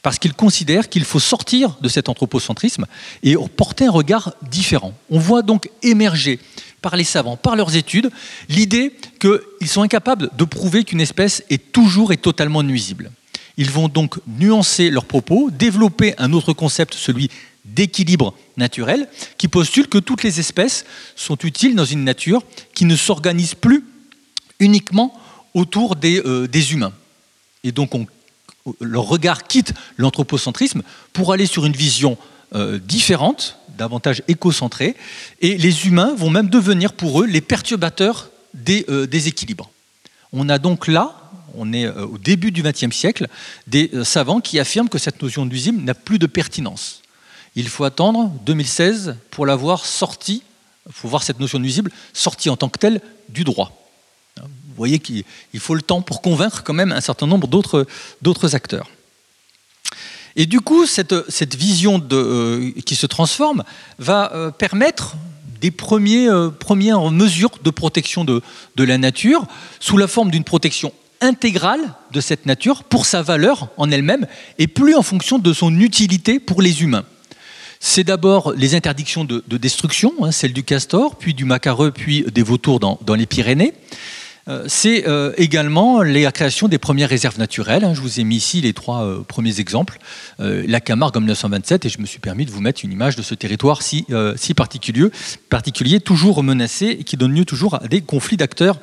[0.00, 2.86] Parce qu'ils considèrent qu'il faut sortir de cet anthropocentrisme
[3.22, 4.94] et porter un regard différent.
[5.10, 6.38] On voit donc émerger
[6.80, 8.10] par les savants, par leurs études,
[8.48, 13.10] l'idée qu'ils sont incapables de prouver qu'une espèce est toujours et totalement nuisible.
[13.56, 17.28] Ils vont donc nuancer leurs propos, développer un autre concept, celui
[17.64, 20.84] d'équilibre naturel, qui postule que toutes les espèces
[21.16, 22.42] sont utiles dans une nature
[22.74, 23.84] qui ne s'organise plus
[24.60, 25.18] uniquement
[25.54, 26.92] autour des, euh, humains.
[27.64, 27.90] Et donc
[28.80, 32.16] leur regard quitte l'anthropocentrisme pour aller sur une vision
[32.54, 34.94] euh, différente, davantage écocentrée,
[35.40, 39.70] et les humains vont même devenir pour eux les perturbateurs des, euh, équilibres.
[40.32, 43.28] On a donc là, on est euh, au début du XXe siècle,
[43.66, 47.02] des savants qui affirment que cette notion d'usine n'a plus de pertinence.
[47.54, 50.42] Il faut attendre 2016 pour l'avoir sortie,
[50.86, 53.72] il faut voir cette notion nuisible sortie en tant que telle du droit.
[54.36, 55.24] Vous voyez qu'il
[55.58, 58.88] faut le temps pour convaincre quand même un certain nombre d'autres acteurs.
[60.38, 63.64] Et du coup, cette, vision euh, qui se transforme
[63.98, 65.16] va euh, permettre
[65.60, 68.40] des euh, premières mesures de protection de,
[68.76, 69.46] la nature
[69.80, 71.80] sous la forme d'une protection intégrale
[72.12, 76.38] de cette nature pour sa valeur en elle-même et plus en fonction de son utilité
[76.38, 77.04] pour les humains.
[77.80, 82.42] C'est d'abord les interdictions de, destruction, hein, celle du castor, puis du macareux, puis des
[82.42, 83.74] vautours dans les Pyrénées.
[84.48, 87.84] Euh, c'est euh, également la création des premières réserves naturelles.
[87.84, 87.94] Hein.
[87.94, 89.98] Je vous ai mis ici les trois euh, premiers exemples.
[90.38, 93.22] la Camargue en 1927, et je me suis permis de vous mettre une image de
[93.22, 94.06] ce territoire si,
[94.54, 98.78] particulier, toujours menacé et qui donne lieu toujours à des conflits d'acteurs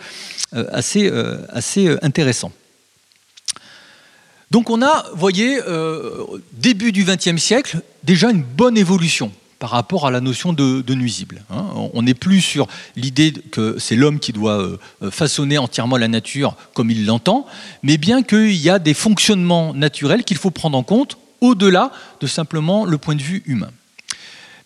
[0.53, 1.09] assez,
[1.49, 2.51] assez intéressants.
[4.51, 5.59] Donc on a, voyez,
[6.53, 11.43] début du XXe siècle, déjà une bonne évolution par rapport à la notion de, nuisible.
[11.49, 11.65] Hein.
[11.93, 16.55] On n'est plus sur l'idée que c'est l'homme qui doit euh, façonner entièrement la nature
[16.73, 17.45] comme il l'entend,
[17.83, 21.91] mais bien qu'il y a des fonctionnements naturels qu'il faut prendre en compte au-delà
[22.21, 23.71] de simplement le point de vue humain.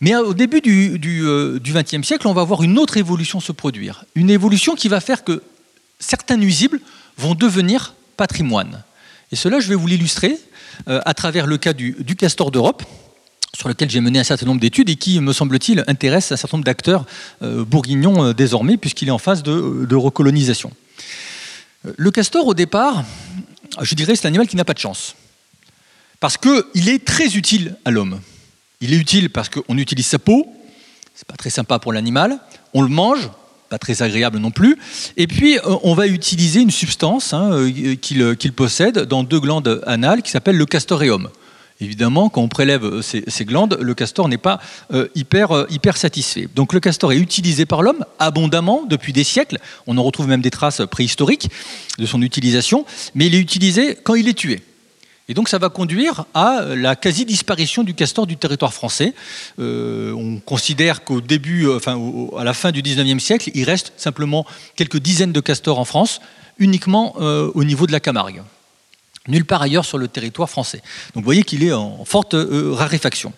[0.02, 4.06] Mais au début du XXe euh, siècle, on va voir une autre évolution se produire.
[4.16, 5.44] Une évolution qui va faire que
[6.00, 6.80] certains nuisibles
[7.18, 8.84] vont devenir patrimoine.
[9.32, 10.40] Et cela, je vais vous l'illustrer
[10.88, 12.84] euh, à travers le cas du, castor d'Europe,
[13.60, 16.56] sur lequel j'ai mené un certain nombre d'études et qui, me semble-t-il, intéresse un certain
[16.56, 17.06] nombre d'acteurs
[17.42, 20.72] euh, bourguignons désormais, puisqu'il est en phase de, recolonisation.
[21.98, 23.04] Le castor, au départ,
[23.82, 25.16] je dirais, c'est un animal qui n'a pas de chance.
[26.22, 28.22] Parce qu'il est très utile à l'homme.
[28.80, 30.48] Il est utile parce qu'on utilise sa peau,
[31.14, 32.40] c'est pas très sympa pour l'animal,
[32.74, 33.30] on le mange,
[33.70, 34.78] pas très agréable non plus,
[35.18, 39.82] et puis euh, on va utiliser une substance hein, euh, qu'il possède dans deux glandes
[39.86, 41.30] anales qui s'appelle le castoreum.
[41.82, 44.60] Évidemment, quand on prélève ces, glandes, le castor n'est pas
[44.92, 46.50] euh, hyper, hyper satisfait.
[46.54, 49.60] Donc le castor est utilisé par l'homme abondamment depuis des siècles.
[49.88, 51.50] On en retrouve même des traces préhistoriques
[51.98, 54.62] de son utilisation, mais il est utilisé quand il est tué.
[55.30, 59.14] Et donc ça va conduire à la quasi-disparition du castor du territoire français.
[59.60, 62.02] Euh, on considère qu'au début, euh, enfin
[62.38, 66.20] à la fin du 19e siècle, il reste simplement quelques dizaines de castors en France,
[66.58, 68.42] uniquement euh, au niveau de la Camargue.
[69.30, 70.82] Nulle part ailleurs sur le territoire français.
[71.14, 73.32] Donc vous voyez qu'il est en forte raréfaction.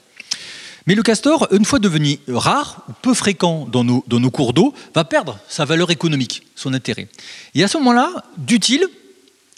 [0.87, 5.03] Mais le castor, une fois devenu rare, ou peu fréquent dans nos, cours d'eau, va
[5.03, 7.07] perdre sa valeur économique, son intérêt.
[7.53, 8.87] Et à ce moment-là, d'utile,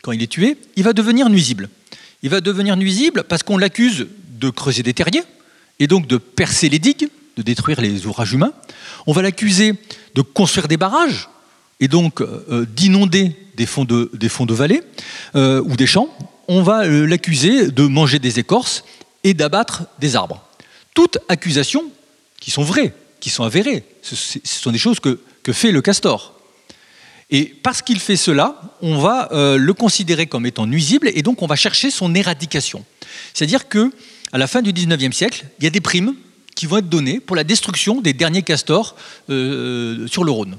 [0.01, 1.69] quand il est tué, il va devenir nuisible
[2.23, 4.07] il va devenir nuisible parce qu'on l'accuse
[4.39, 5.23] de creuser des terriers
[5.79, 8.53] et donc de percer les digues, de détruire les ouvrages humains.
[9.05, 9.73] On va l'accuser
[10.15, 11.29] de construire des barrages
[11.81, 14.81] et donc euh, d'inonder des fonds de, des vallée
[15.35, 16.09] euh, ou des champs.
[16.47, 18.83] On va euh, l'accuser de manger des écorces
[19.23, 20.43] et d'abattre des arbres.
[20.93, 21.85] Toutes accusations
[22.39, 23.83] qui sont vraies, qui sont avérées.
[24.01, 25.19] Ce, sont des choses que,
[25.51, 26.39] fait le castor.
[27.29, 31.41] Et parce qu'il fait cela, on va euh, le considérer comme étant nuisible et donc
[31.41, 32.85] on va chercher son éradication.
[33.33, 33.91] C'est-à-dire que
[34.31, 36.15] à la fin du 19e siècle, il y a des primes
[36.55, 38.95] qui vont être données pour la destruction des derniers castors
[39.27, 40.57] sur le Rhône.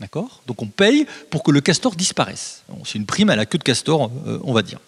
[0.00, 0.42] D'accord?
[0.46, 2.62] Donc on paye pour que le castor disparaisse.
[2.84, 4.80] C'est une prime à la queue de castor, euh, on va dire.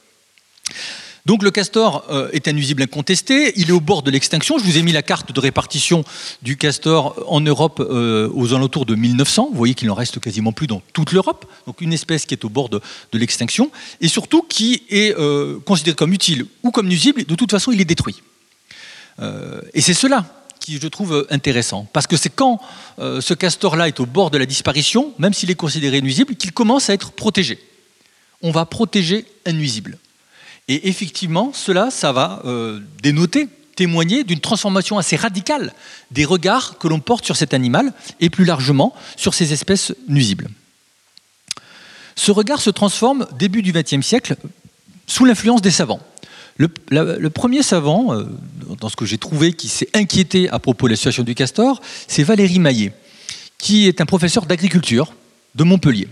[1.27, 4.59] Donc le castor euh, est un nuisible incontesté, il est au bord de l'extinction.
[4.59, 6.05] Je vous ai mis la carte de répartition
[6.43, 9.49] du castor en Europe euh, aux alentours de 1900.
[9.51, 11.47] Vous voyez qu'il n'en reste quasiment plus dans toute l'Europe.
[11.67, 12.81] Donc une espèce qui est au bord de,
[13.13, 15.17] l'extinction et surtout qui est
[15.65, 17.25] considérée comme utile ou comme nuisible.
[17.25, 18.23] De toute façon, il est détruit.
[19.21, 21.87] et c'est cela qui je trouve intéressant.
[21.93, 22.61] Parce que c'est quand
[22.99, 26.91] ce castor-là est au bord de la disparition, même s'il est considéré nuisible, qu'il commence
[26.91, 27.61] à être protégé.
[28.43, 29.97] On va protéger un nuisible.
[30.67, 35.73] Et effectivement, cela, ça va euh, dénoter, témoigner d'une transformation assez radicale
[36.11, 40.49] des regards que l'on porte sur cet animal et plus largement sur ces espèces nuisibles.
[42.17, 44.35] Ce regard se transforme début du XXe siècle
[45.07, 46.01] sous l'influence des savants.
[46.59, 48.25] Le, premier savant, euh,
[48.81, 51.81] dans ce que j'ai trouvé, qui s'est inquiété à propos de la situation du castor,
[52.09, 52.93] c'est Valérie Maillet,
[53.59, 55.13] qui est un professeur d'agriculture
[55.55, 56.09] de Montpellier.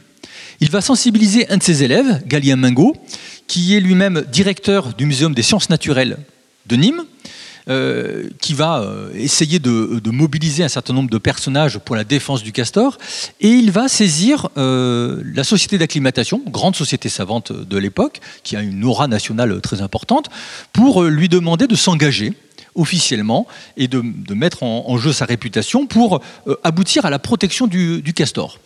[0.61, 2.95] Il va sensibiliser un de ses élèves, Galien Mingot,
[3.47, 6.19] qui est lui-même directeur du Muséum des sciences naturelles
[6.67, 7.05] de Nîmes,
[7.71, 12.43] euh, qui va euh, essayer de, mobiliser un certain nombre de personnages pour la défense
[12.43, 12.99] du castor,
[13.41, 18.61] et il va saisir euh, la société d'acclimatation, grande société savante de l'époque, qui a
[18.61, 20.29] une aura nationale très importante,
[20.75, 22.35] pour lui demander de s'engager
[22.75, 23.47] officiellement
[23.79, 24.03] et de,
[24.35, 26.21] mettre en, jeu sa réputation pour
[26.65, 28.59] aboutir à la protection du castor.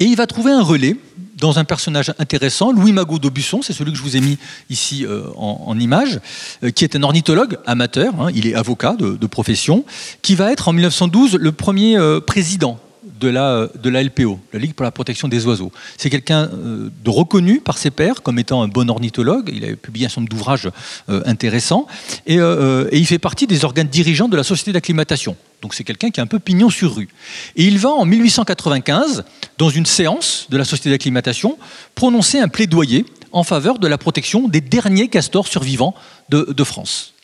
[0.00, 0.96] Et il va trouver un relais
[1.36, 4.38] dans un personnage intéressant, Louis Magot d'Aubusson, c'est celui que je vous ai mis
[4.70, 6.20] ici euh, en, image,
[6.62, 9.84] euh, qui est un ornithologue amateur, hein, il est avocat de, profession,
[10.22, 12.78] qui va être en 1912 le premier euh, président
[13.20, 15.72] de la, de la LPO, la Ligue pour la protection des oiseaux.
[15.96, 19.50] C'est quelqu'un de reconnu par ses pairs comme étant un bon ornithologue.
[19.52, 20.70] Il a publié un certain nombre d'ouvrages
[21.08, 21.86] intéressants.
[22.26, 25.36] Et, et, il fait partie des organes dirigeants de la Société d'acclimatation.
[25.62, 27.08] Donc c'est quelqu'un qui est un peu pignon sur rue.
[27.56, 29.24] Et il va en 1895,
[29.58, 31.58] dans une séance de la Société d'acclimatation,
[31.94, 35.94] prononcer un plaidoyer en faveur de la protection des derniers castors survivants
[36.28, 37.14] de, France.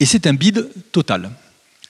[0.00, 1.30] Et c'est un bide total.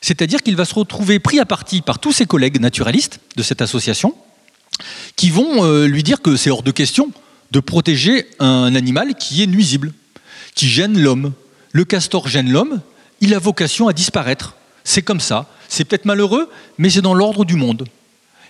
[0.01, 3.63] C'est-à-dire qu'il va se retrouver pris à partie par tous ses collègues naturalistes de cette
[3.63, 4.15] association,
[5.17, 7.11] qui vont euh, lui dire que c'est hors de question
[7.51, 9.93] de protéger un animal qui est nuisible,
[10.55, 11.33] qui gêne l'homme.
[11.73, 12.81] Le castor gêne l'homme,
[13.21, 14.57] il a vocation à disparaître.
[14.85, 15.49] C'est comme ça.
[15.69, 17.87] C'est peut-être malheureux, mais c'est dans l'ordre du monde.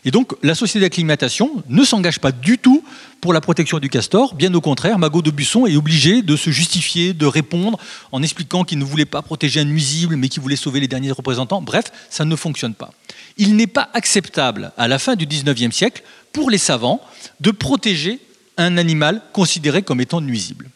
[0.07, 2.83] Et donc la société d'acclimatation ne s'engage pas du tout
[3.21, 4.37] pour la protection du castor.
[4.37, 7.77] Bien au contraire, Magot de Busson est obligé de se justifier, de répondre
[8.12, 11.11] en expliquant qu'il ne voulait pas protéger un nuisible, mais qu'il voulait sauver les derniers
[11.11, 11.61] représentants.
[11.61, 12.92] Bref, ça ne fonctionne pas.
[13.37, 17.01] Il n'est pas acceptable à la fin du 19e siècle pour les savants
[17.40, 18.21] de protéger
[18.57, 20.71] un animal considéré comme étant nuisible.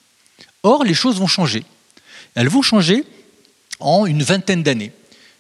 [0.65, 1.63] Or, les choses vont changer.
[2.35, 3.05] Elles vont changer
[3.79, 4.93] en une vingtaine d'années,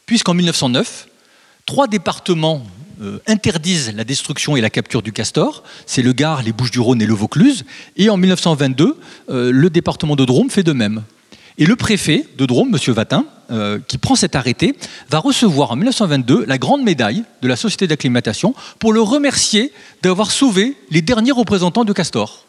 [0.07, 1.09] puisqu'en 1909,
[1.67, 2.65] trois départements
[3.01, 5.63] euh, interdisent la destruction et la capture du castor.
[5.87, 7.65] C'est le Gard, les Bouches-du-Rhône et le Vaucluse.
[7.97, 8.99] Et en 1922,
[9.31, 11.03] euh, le département de Drôme fait de même.
[11.57, 12.93] Et le préfet de Drôme, M.
[12.93, 14.77] Vatin, euh, qui prend cet arrêté,
[15.09, 19.73] va recevoir en 1922 la grande médaille de la Société d'acclimatation pour le remercier
[20.03, 22.45] d'avoir sauvé les derniers représentants de castor.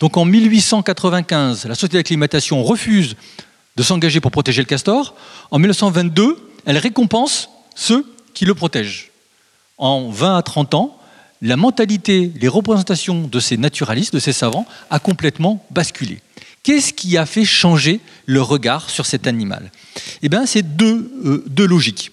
[0.00, 3.14] Donc en 1895, la Société d'acclimatation refuse
[3.76, 5.14] de s'engager pour protéger le castor.
[5.52, 6.36] En 1922,
[6.66, 8.04] elle récompense ceux
[8.34, 9.11] qui le protègent
[9.82, 10.96] en 20 à 30 ans,
[11.42, 16.20] la mentalité, les représentations de ces naturalistes, de ces savants, a complètement basculé.
[16.62, 19.72] Qu'est-ce qui a fait changer le regard sur cet animal?
[20.22, 22.12] Eh bien, c'est euh, deux logiques.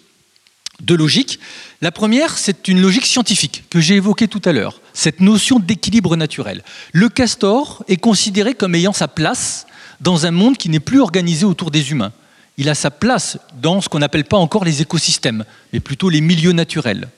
[0.82, 1.40] Deux logiques.
[1.82, 6.16] La première, c'est une logique scientifique que j'ai évoquée tout à l'heure, cette notion d'équilibre
[6.16, 6.64] naturel.
[6.92, 9.68] Le castor est considéré comme ayant sa place
[10.02, 12.14] dans un monde qui n'est plus organisé autour des humains.
[12.58, 16.22] Il a sa place dans ce qu'on n'appelle pas encore les écosystèmes, mais plutôt les
[16.22, 17.10] milieux naturels.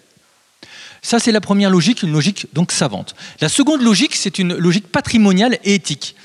[1.02, 3.16] Ça, c'est la première logique, une logique donc savante.
[3.42, 6.16] La seconde logique, c'est une logique patrimoniale et éthique.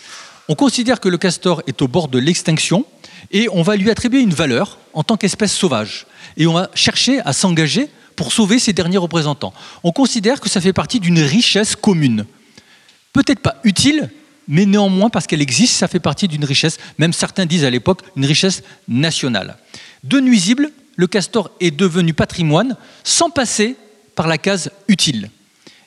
[0.49, 2.85] On considère que le castor est au bord de l'extinction
[3.33, 6.07] et on va lui attribuer une valeur en tant qu'espèce sauvage.
[6.37, 9.55] Et on va chercher à s'engager pour sauver ses derniers représentants.
[9.83, 12.27] On considère que ça fait partie d'une richesse commune.
[13.13, 14.11] Peut-être pas utile,
[14.47, 18.03] mais néanmoins, parce qu'elle existe, ça fait partie d'une richesse, même certains disent à l'époque,
[18.15, 19.57] une richesse nationale.
[20.05, 23.77] De nuisible, le castor est devenu patrimoine sans passer
[24.17, 25.31] par la case utile.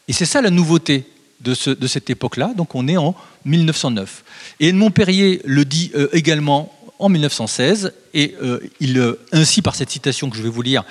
[0.08, 1.06] Et c'est ça la nouveauté
[1.42, 2.54] de, cette époque-là.
[2.56, 3.16] Donc on est en
[3.46, 4.24] 1909.
[4.60, 9.74] Et Edmond Perrier le dit euh, également en 1916, et euh, il, euh, ainsi par
[9.74, 10.84] cette citation que je vais vous lire,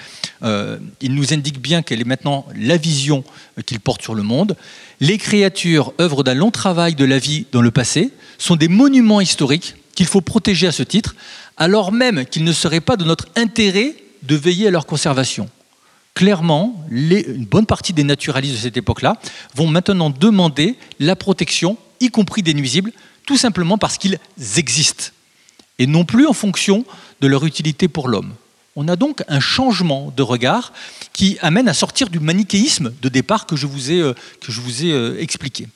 [1.00, 3.24] il nous indique bien quelle est maintenant la vision
[3.66, 4.56] qu'il porte sur le monde.
[5.00, 9.20] Les créatures, œuvres d'un long travail de la vie dans le passé, sont des monuments
[9.20, 11.14] historiques qu'il faut protéger à ce titre,
[11.56, 15.50] alors même qu'il ne serait pas de notre intérêt de veiller à leur conservation
[16.18, 19.20] clairement, une bonne partie des naturalistes de cette époque-là
[19.54, 22.90] vont maintenant demander la protection, y compris des nuisibles,
[23.24, 24.18] tout simplement parce qu'ils
[24.56, 25.12] existent,
[25.78, 26.84] et non plus en fonction
[27.20, 28.34] de leur utilité pour l'homme.
[28.74, 30.72] On a donc un changement de regard
[31.12, 34.14] qui amène à sortir du manichéisme de départ que je vous ai, euh,
[34.82, 35.68] euh, expliqué.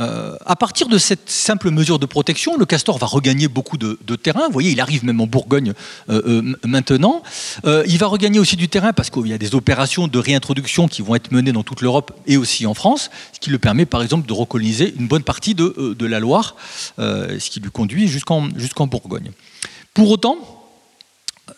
[0.00, 3.96] Euh, à partir de cette simple mesure de protection, le castor va regagner beaucoup de,
[4.16, 4.46] terrain.
[4.46, 5.72] Vous voyez, il arrive même en Bourgogne
[6.08, 7.22] euh, euh, maintenant.
[7.64, 11.02] il va regagner aussi du terrain parce qu'il y a des opérations de réintroduction qui
[11.02, 14.02] vont être menées dans toute l'Europe et aussi en France, ce qui le permet par
[14.02, 16.56] exemple de recoloniser une bonne partie de, la Loire,
[16.98, 19.30] ce qui lui conduit jusqu'en Bourgogne.
[19.92, 20.36] Pour autant,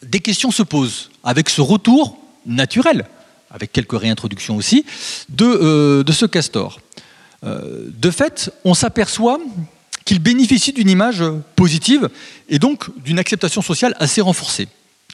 [0.02, 3.06] des questions se posent avec ce retour naturel,
[3.50, 4.84] avec quelques réintroductions aussi,
[5.28, 6.80] de ce castor.
[7.46, 9.38] Euh, de fait, on s'aperçoit
[10.04, 11.22] qu'il bénéficie d'une image
[11.56, 12.08] positive
[12.48, 14.68] et donc d'une acceptation sociale assez renforcée.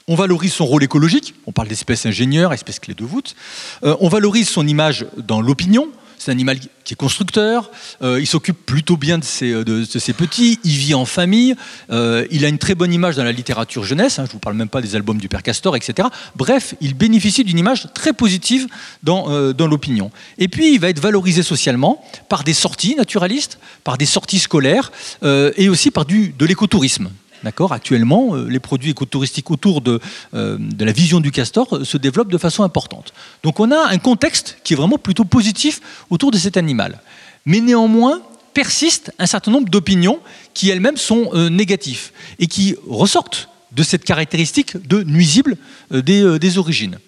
[0.07, 3.35] On valorise son rôle écologique, on parle d'espèce ingénieure, espèce clé de voûte,
[3.83, 5.87] euh, on valorise son image dans l'opinion,
[6.17, 10.71] c'est un animal qui est constructeur, euh, il s'occupe plutôt bien de ses, petits, il
[10.71, 11.55] vit en famille,
[11.91, 14.39] euh, il a une très bonne image dans la littérature jeunesse, hein, je ne vous
[14.39, 16.07] parle même pas des albums du Père Castor, etc.
[16.35, 18.67] Bref, il bénéficie d'une image très positive
[19.01, 20.11] dans, euh, l'opinion.
[20.39, 24.91] Et puis, il va être valorisé socialement par des sorties naturalistes, par des sorties scolaires
[25.23, 27.09] et aussi par de l'écotourisme.
[27.43, 29.99] D'accord Actuellement, euh, les produits écotouristiques autour de,
[30.33, 33.13] euh, la vision du castor euh, se développent de façon importante.
[33.43, 37.01] Donc on a un contexte qui est vraiment plutôt positif autour de cet animal.
[37.45, 38.21] Mais néanmoins,
[38.53, 40.19] persiste un certain nombre d'opinions
[40.53, 45.57] qui elles-mêmes sont négatives et qui ressortent de cette caractéristique de nuisible
[45.91, 46.99] des, origines.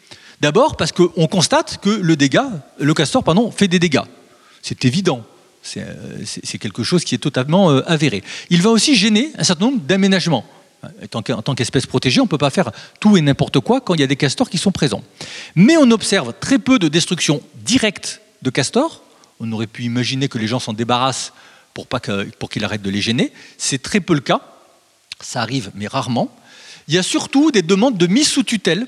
[0.41, 3.23] D'abord parce qu'on constate que le, dégât, le castor
[3.55, 4.01] fait des dégâts.
[4.63, 5.23] C'est évident.
[5.77, 8.23] Euh, c'est quelque chose qui est totalement euh, avéré.
[8.49, 10.45] Il va aussi gêner un certain nombre d'aménagements.
[11.13, 14.01] En tant qu'espèce protégée, on ne peut pas faire tout et n'importe quoi quand il
[14.01, 15.03] y a des castors qui sont présents.
[15.55, 19.01] Mais on observe très peu de destruction directe de castors.
[19.39, 21.33] On aurait pu imaginer que les gens s'en débarrassent
[21.73, 21.87] pour,
[22.49, 23.31] qu'ils arrêtent de les gêner.
[23.57, 24.41] C'est très peu le cas.
[25.21, 26.29] Ça arrive, mais rarement.
[26.87, 28.85] Il y a surtout des demandes de mise sous tutelle,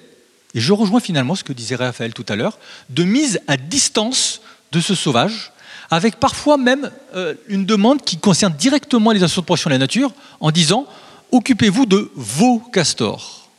[0.53, 2.59] et je rejoins finalement ce que disait Raphaël tout à l'heure,
[2.89, 5.51] de mise à distance de ce sauvage,
[5.89, 9.79] avec parfois même euh, une demande qui concerne directement les associations de protection de la
[9.79, 10.85] nature en disant
[11.31, 13.49] occupez-vous de vos castors.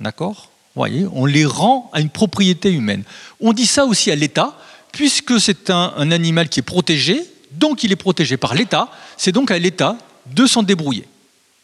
[0.00, 0.50] D'accord?
[0.74, 3.04] Voyez, on les rend à une propriété humaine.
[3.40, 4.56] On dit ça aussi à l'État,
[4.92, 7.22] puisque c'est un, animal qui est protégé,
[7.52, 11.06] donc il est protégé par l'État, c'est donc à l'État de s'en débrouiller.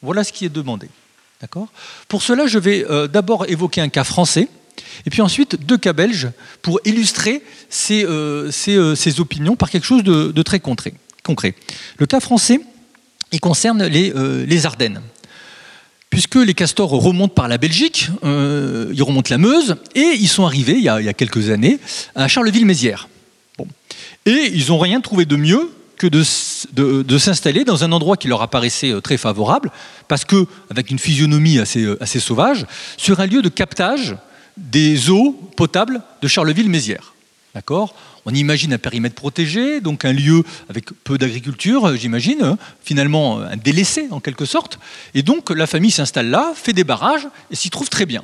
[0.02, 0.88] Voilà ce qui est demandé.
[1.40, 1.68] D'accord?
[2.06, 4.48] Pour cela, je vais euh, d'abord évoquer un cas français,
[5.06, 6.28] et puis ensuite deux cas belges,
[6.62, 10.94] pour illustrer ces, euh, euh, opinions par quelque chose de, très concret.
[11.98, 12.60] Le cas français,
[13.32, 15.00] il concerne les Ardennes
[16.10, 20.44] puisque les castors remontent par la Belgique, euh, ils remontent la Meuse, et ils sont
[20.44, 21.78] arrivés, il y a, quelques années,
[22.16, 23.08] à Charleville-Mézières.
[24.26, 28.42] Et ils n'ont rien trouvé de mieux que de, s'installer dans un endroit qui leur
[28.42, 29.70] apparaissait euh, très favorable,
[30.08, 32.66] parce que, avec une physionomie assez, euh, assez sauvage,
[32.96, 34.16] sur un lieu de captage
[34.60, 37.14] des eaux potables de Charleville-Mézières.
[37.54, 37.94] D'accord
[38.26, 42.58] on imagine un périmètre protégé, donc un lieu avec peu d'agriculture, euh, j'imagine, hein.
[42.82, 44.78] finalement un délaissé en quelque sorte.
[45.14, 48.22] Et donc la famille s'installe là, fait des barrages et s'y trouve très bien.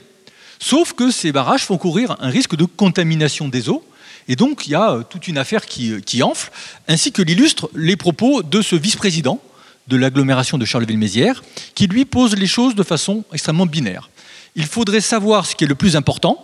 [0.59, 3.85] Sauf que ces barrages font courir un risque de contamination des eaux.
[4.29, 6.51] Et donc il y a euh, toute une affaire qui, euh, qui enfle,
[6.89, 9.41] ainsi que l'illustrent les propos de ce vice-président
[9.89, 14.11] de l'agglomération de Charleville-Mézières, qui lui pose les choses de façon extrêmement binaire.
[14.57, 16.43] Il faudrait savoir ce qui est le plus important,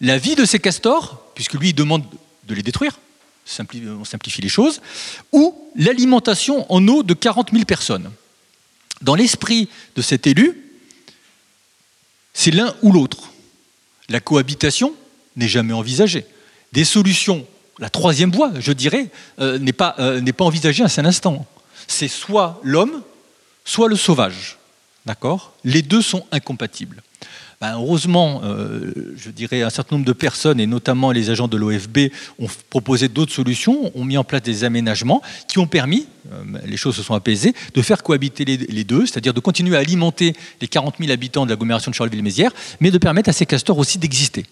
[0.00, 2.04] la vie de ces castors, puisque lui il demande
[2.44, 2.98] de les détruire,
[3.60, 4.80] on simplifie les choses,
[5.32, 8.10] ou l'alimentation en eau de 40 000 personnes.
[9.02, 10.62] Dans l'esprit de cet élu,
[12.32, 13.30] c'est l'un ou l'autre.
[14.08, 14.94] La cohabitation
[15.36, 16.26] n'est jamais envisagée.
[16.72, 17.46] Des solutions,
[17.78, 19.10] la troisième voie, je dirais,
[19.40, 21.46] euh, n'est pas, euh, pas envisagée à un instant.
[21.86, 23.02] C'est soit l'homme,
[23.64, 24.58] soit le sauvage.
[25.04, 25.52] D'accord?
[25.64, 27.02] Les deux sont incompatibles.
[27.60, 31.56] Ben, heureusement, euh, je dirais, un certain nombre de personnes, et notamment les agents de
[31.56, 36.42] l'OFB, ont proposé d'autres solutions, ont mis en place des aménagements qui ont permis, euh,
[36.66, 40.34] les choses se sont apaisées, de faire cohabiter les, deux, c'est-à-dire de continuer à alimenter
[40.60, 43.96] les 40 000 habitants de l'agglomération de Charleville-Mézières, mais de permettre à ces castors aussi
[43.96, 44.44] d'exister.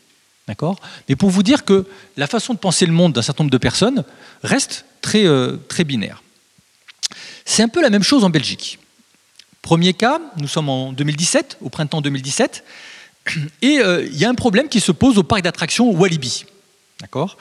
[0.48, 0.80] D'accord?
[1.08, 1.86] Mais pour vous dire que
[2.16, 4.04] la façon de penser le monde d'un certain nombre de personnes
[4.42, 6.22] reste très, euh, très binaire.
[7.44, 8.78] C'est un peu la même chose en Belgique.
[9.60, 12.64] Premier cas, nous sommes en 2017, au printemps 2017.
[13.62, 16.44] Et euh, il y a un problème qui se pose au parc d'attractions Walibi.
[17.00, 17.36] D'accord?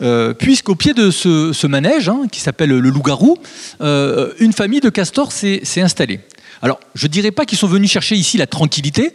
[0.00, 3.36] Euh, Puisqu'au pied de ce, manège, hein, qui s'appelle le Loup-Garou,
[3.80, 6.20] euh, une famille de castors s'est installée.
[6.62, 9.12] Alors, je ne dirais pas qu'ils sont venus chercher ici la tranquillité,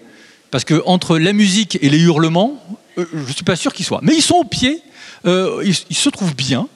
[0.52, 2.62] parce que entre la musique et les hurlements,
[2.98, 4.02] je ne suis pas sûr qu'ils soient.
[4.04, 4.82] Mais ils sont au pied,
[5.26, 6.68] ils, se trouvent bien,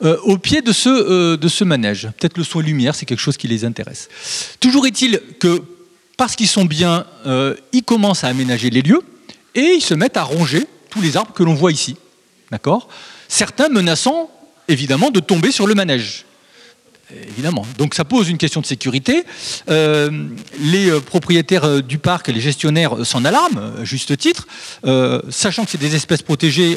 [0.00, 2.08] au pied de ce, manège.
[2.18, 4.08] Peut-être le son et lumière, c'est quelque chose qui les intéresse.
[4.60, 5.62] Toujours est-il que
[6.16, 9.02] parce qu'ils sont bien, euh, ils commencent à aménager les lieux
[9.54, 11.96] et ils se mettent à ronger tous les arbres que l'on voit ici.
[12.50, 12.88] D'accord?
[13.28, 14.30] Certains menaçant
[14.68, 16.24] évidemment de tomber sur le manège.
[17.28, 17.66] Évidemment.
[17.76, 19.24] Donc ça pose une question de sécurité.
[19.68, 20.28] Euh,
[20.60, 24.46] les euh, propriétaires du parc, les gestionnaires s'en alarment, à juste titre.
[25.28, 26.76] sachant que c'est des espèces protégées,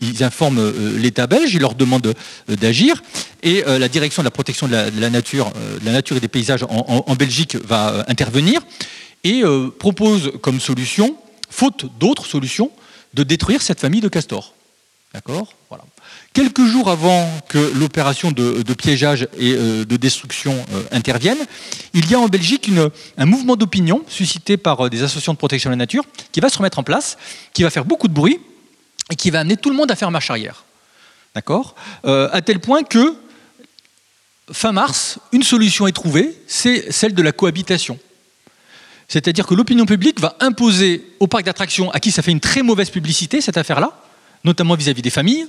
[0.00, 2.14] ils, informent l'État belge, ils leur demandent
[2.48, 3.02] d'agir.
[3.46, 6.20] Et euh, la direction de la protection de la, nature, euh, de la nature et
[6.20, 8.60] des paysages en, Belgique va euh, intervenir
[9.22, 9.42] et
[9.80, 11.16] propose comme solution,
[11.50, 12.70] faute d'autres solutions,
[13.14, 14.52] de détruire cette famille de castors.
[15.12, 15.52] D'accord?
[15.68, 15.84] Voilà.
[16.36, 20.54] Quelques jours avant que l'opération de, piégeage et de destruction
[20.92, 21.38] intervienne,
[21.94, 22.70] il y a en Belgique
[23.16, 26.58] un mouvement d'opinion suscité par des associations de protection de la nature qui va se
[26.58, 27.16] remettre en place,
[27.54, 28.38] qui va faire beaucoup de bruit
[29.10, 30.64] et qui va amener tout le monde à faire marche arrière.
[31.34, 31.74] D'accord?
[32.04, 33.16] À tel point que
[34.52, 37.98] fin mars, une solution est trouvée, c'est celle de la cohabitation.
[39.08, 42.62] C'est-à-dire que l'opinion publique va imposer au parc d'attractions, à qui ça fait une très
[42.62, 43.98] mauvaise publicité, cette affaire-là,
[44.44, 45.46] notamment vis-à-vis des familles,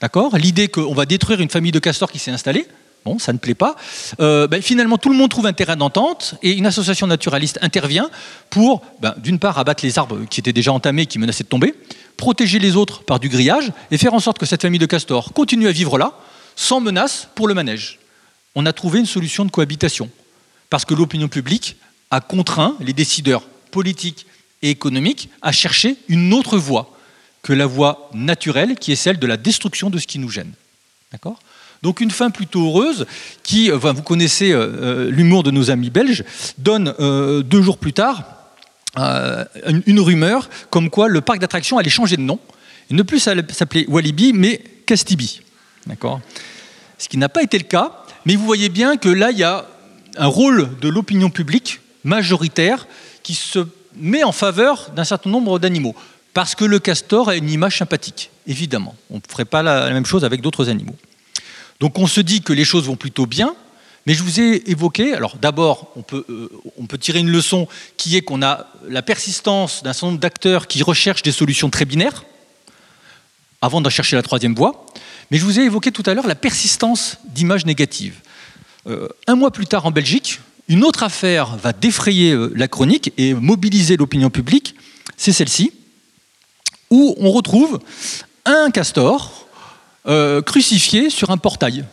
[0.00, 0.36] d'accord?
[0.36, 2.66] L'idée qu'on va détruire une famille de castors qui s'est installée,
[3.04, 3.76] bon, ça ne plaît pas.
[4.20, 8.10] Euh, ben, finalement, tout le monde trouve un terrain d'entente et une association naturaliste intervient
[8.50, 11.74] pour, ben, d'une part, abattre les arbres qui étaient déjà entamés, qui menaçaient de tomber,
[12.16, 15.32] protéger les autres par du grillage et faire en sorte que cette famille de castors
[15.32, 16.14] continue à vivre là,
[16.56, 18.00] sans menace pour le manège
[18.54, 20.10] on a trouvé une solution de cohabitation.
[20.68, 21.76] Parce que l'opinion publique
[22.10, 24.26] a contraint les décideurs politiques
[24.62, 26.96] et économiques à chercher une autre voie
[27.42, 30.52] que la voie naturelle, qui est celle de la destruction de ce qui nous gêne.
[31.82, 33.06] Donc une fin plutôt heureuse
[33.42, 36.24] qui, vous connaissez euh, euh, l'humour de nos amis belges,
[36.58, 38.24] donne euh, deux jours plus tard
[38.96, 42.40] une, rumeur comme quoi le parc d'attractions allait changer de nom
[42.90, 45.42] et ne plus s'appeler Walibi mais Castibi.
[46.98, 49.44] Ce qui n'a pas été le cas mais vous voyez bien que là, il y
[49.44, 49.66] a
[50.16, 52.86] un rôle de l'opinion publique majoritaire
[53.22, 53.66] qui se
[53.96, 55.94] met en faveur d'un certain nombre d'animaux.
[56.34, 58.94] Parce que le castor a une image sympathique, évidemment.
[59.10, 60.96] On ne ferait pas la même chose avec d'autres animaux.
[61.80, 63.54] Donc on se dit que les choses vont plutôt bien,
[64.06, 66.24] Mais je vous ai évoqué, alors d'abord, on peut,
[66.88, 70.82] peut tirer une leçon qui est qu'on a la persistance d'un certain nombre d'acteurs qui
[70.82, 72.24] recherchent des solutions très binaires,
[73.60, 74.86] avant de chercher la troisième voie.
[75.30, 78.20] Mais je vous ai évoqué tout à l'heure la persistance d'images négatives.
[79.26, 83.96] un mois plus tard en Belgique, une autre affaire va défrayer la chronique et mobiliser
[83.96, 84.76] l'opinion publique,
[85.18, 85.72] c'est celle-ci,
[86.90, 87.78] où on retrouve
[88.44, 89.46] un castor
[90.06, 91.84] euh, crucifié sur un portail.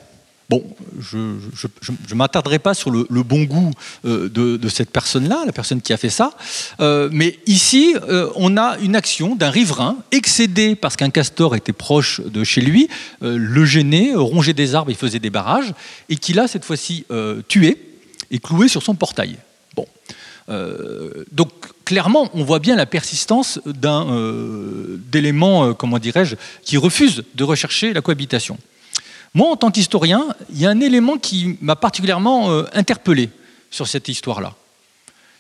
[0.50, 0.64] Bon,
[0.98, 3.72] je ne m'attarderai pas sur le, bon goût
[4.06, 6.32] euh, de, cette personne-là, la personne qui a fait ça,
[6.80, 7.96] euh, mais ici,
[8.36, 12.88] on a une action d'un riverain excédé parce qu'un castor était proche de chez lui,
[13.20, 15.74] le gênait, rongeait des arbres, il faisait des barrages,
[16.08, 17.06] et qui l'a cette fois-ci
[17.50, 17.78] tué
[18.32, 19.36] et cloué sur son portail.
[19.76, 19.86] Bon.
[21.34, 21.52] donc
[21.88, 27.94] clairement, on voit bien la persistance euh, d'éléments, euh, comment dirais-je, qui refusent de rechercher
[27.94, 28.58] la cohabitation.
[29.34, 33.30] Moi, en tant qu'historien, il y a un élément qui m'a particulièrement euh, interpellé
[33.72, 34.54] sur cette histoire-là.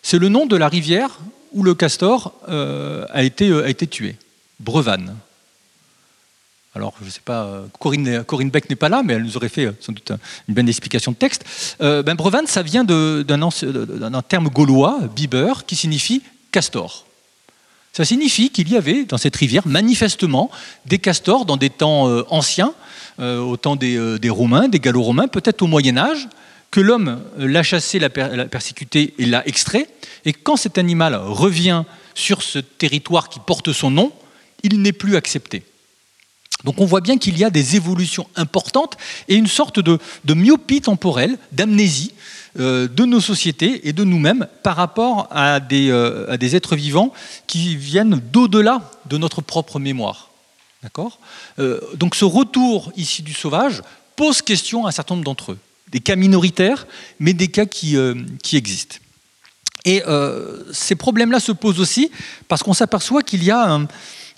[0.02, 1.20] C'est le nom de la rivière
[1.52, 4.16] où le castor a, été, a été tué,
[4.60, 5.16] Brevanne.
[6.76, 9.50] Alors, je ne sais pas, Corinne, Corinne Beck n'est pas là, mais elle nous aurait
[9.50, 10.12] fait sans doute
[10.48, 11.44] une bonne explication de texte.
[11.80, 16.22] ben, Brevanne, ça vient d'un terme gaulois, biber, qui signifie
[16.52, 17.06] castors.
[17.98, 20.52] Ça signifie qu'il y avait dans cette rivière manifestement
[20.86, 22.76] des castors dans des temps euh, anciens,
[23.20, 26.28] euh, au temps euh, des, Romains, des Gallo-Romains, peut-être au Moyen Âge,
[26.70, 29.88] que l'homme l'a chassé, l'a persécuté et l'a extrait.
[30.26, 34.12] Et quand cet animal revient sur ce territoire qui porte son nom,
[34.62, 35.64] il n'est plus accepté.
[36.64, 38.98] Donc on voit bien qu'il y a des évolutions importantes
[39.28, 42.14] et une sorte de myopie temporelle, d'amnésie,
[42.60, 46.76] euh, de nos sociétés et de nous-mêmes par rapport à des, euh, à des êtres
[46.76, 47.14] vivants
[47.46, 50.32] qui viennent d'au-delà de notre propre mémoire.
[50.82, 51.20] D'accord?
[51.60, 53.84] Euh, Donc ce retour ici du sauvage
[54.16, 55.60] pose question à un certain nombre d'entre eux.
[55.92, 56.88] Des cas minoritaires,
[57.20, 57.96] mais des cas qui,
[58.54, 58.98] existent.
[59.86, 60.02] Et
[60.74, 62.12] ces problèmes-là se posent aussi
[62.48, 63.80] parce qu'on s'aperçoit qu'il y a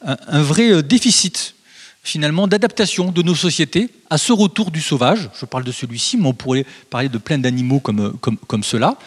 [0.06, 1.56] un vrai déficit
[2.04, 5.30] finalement d'adaptation de nos sociétés à ce retour du sauvage.
[5.40, 8.98] Je parle de celui-ci, mais on pourrait parler de plein d'animaux comme, comme, comme cela.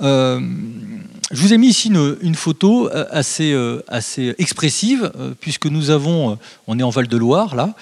[0.00, 0.40] Euh,
[1.30, 6.38] je vous ai mis ici une, photo euh, assez, euh, assez expressive, puisque nous avons,
[6.66, 7.74] on est en Val-de-Loire là,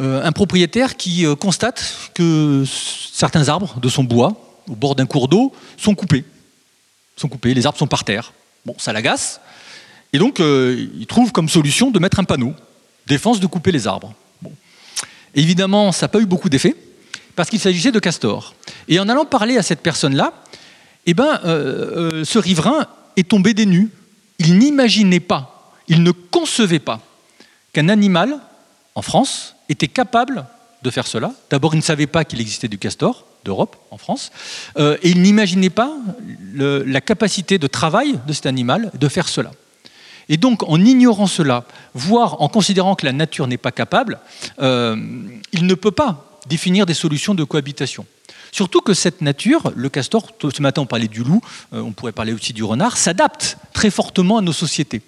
[0.00, 2.62] un propriétaire qui constate que
[3.12, 4.32] certains arbres de son bois,
[4.68, 6.24] au bord d'un cours d'eau, sont coupés.
[7.16, 8.32] Sont coupés, les arbres sont par terre.
[8.64, 9.40] Bon, ça l'agace.
[10.12, 12.54] Et donc, il trouve comme solution de mettre un panneau
[13.08, 14.14] défense de couper les arbres.
[15.34, 16.76] Évidemment, ça n'a pas eu beaucoup d'effet,
[17.34, 18.54] parce qu'il s'agissait de castors.
[18.88, 20.32] Et en allant parler à cette personne-là,
[21.06, 22.86] eh ben, euh, euh, ce riverain
[23.16, 23.90] est tombé des nues.
[24.38, 27.00] Il n'imaginait pas, il ne concevait pas
[27.72, 28.38] qu'un animal,
[28.94, 30.46] en France, était capable
[30.82, 31.32] de faire cela.
[31.50, 34.30] D'abord, il ne savait pas qu'il existait du castor d'Europe, en France,
[34.78, 35.92] euh, et il n'imaginait pas
[36.54, 39.52] la capacité de travail de cet animal de faire cela.
[40.28, 41.64] Et donc, en ignorant cela,
[41.94, 44.18] voire en considérant que la nature n'est pas capable,
[44.60, 44.96] euh,
[45.52, 48.06] il ne peut pas définir des solutions de cohabitation.
[48.52, 51.40] Surtout que cette nature, le castor, ce matin on parlait du loup,
[51.72, 55.02] euh, on pourrait parler aussi du renard, s'adapte très fortement à nos sociétés.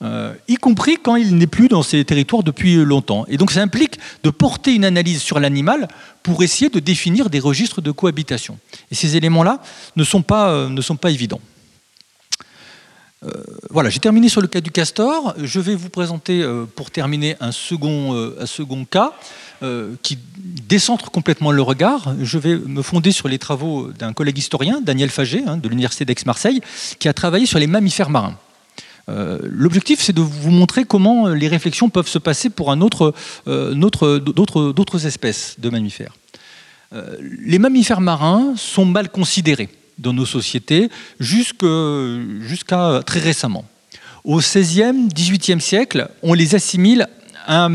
[0.00, 3.24] Euh, y compris quand il n'est plus dans ces territoires depuis longtemps.
[3.26, 5.88] Et donc ça implique de porter une analyse sur l'animal
[6.22, 8.58] pour essayer de définir des registres de cohabitation.
[8.92, 9.60] Et ces éléments-là
[9.96, 11.40] ne, sont pas, ne sont pas évidents.
[13.24, 13.30] Euh,
[13.70, 15.34] voilà, j'ai terminé sur le cas du castor.
[15.42, 18.46] Je vais vous présenter, euh, pour terminer, un second, euh,
[18.90, 19.12] cas
[20.04, 20.16] qui
[20.68, 22.14] décentre complètement le regard.
[22.22, 26.04] Je vais me fonder sur les travaux d'un collègue historien, Daniel Faget, hein, de l'Université
[26.04, 26.60] d'Aix-Marseille,
[27.00, 28.36] qui a travaillé sur les mammifères marins.
[29.08, 33.14] L'objectif, c'est de vous montrer comment les réflexions peuvent se passer pour d'autres
[35.06, 36.14] espèces de mammifères.
[37.20, 40.88] les mammifères marins sont mal considérés dans nos sociétés
[41.20, 41.66] jusqu'à
[43.06, 43.64] très récemment.
[44.24, 47.08] Au XVIe, XVIIIe siècle, on les assimile
[47.46, 47.68] à,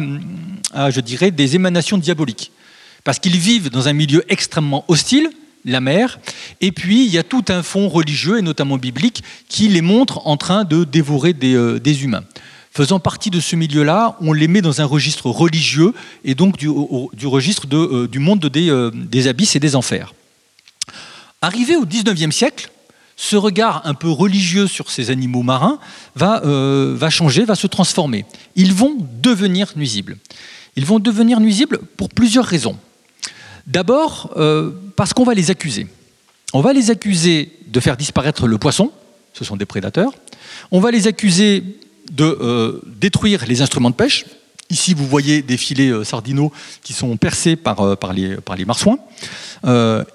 [0.91, 2.51] je dirais, des émanations diaboliques.
[3.03, 5.29] Parce qu'ils vivent dans un milieu extrêmement hostile,
[5.65, 6.19] la mer,
[6.61, 10.27] et puis il y a tout un fond religieux, et notamment biblique, qui les montre
[10.27, 12.23] en train de dévorer des, euh, humains.
[12.71, 15.93] Faisant partie de ce milieu-là, on les met dans un registre religieux,
[16.25, 16.67] et donc du,
[17.27, 20.13] registre euh, du monde euh, des abysses et des enfers.
[21.43, 22.71] Arrivé au XIXe siècle,
[23.17, 25.77] ce regard un peu religieux sur ces animaux marins
[26.15, 28.23] va, euh, va changer, va se transformer.
[28.55, 30.15] Ils vont devenir nuisibles.
[30.77, 32.77] Ils vont devenir nuisibles pour plusieurs raisons.
[33.67, 35.87] D'abord, euh, parce qu'on va les accuser.
[36.53, 38.93] On va les accuser de faire disparaître le poisson,
[39.33, 40.13] ce sont des prédateurs.
[40.71, 41.61] On va les accuser
[42.09, 44.23] de euh, détruire les instruments de pêche,
[44.73, 46.51] Ici, vous voyez des filets euh, sardinaux
[46.81, 48.97] qui sont percés par, euh, les, par marsouins.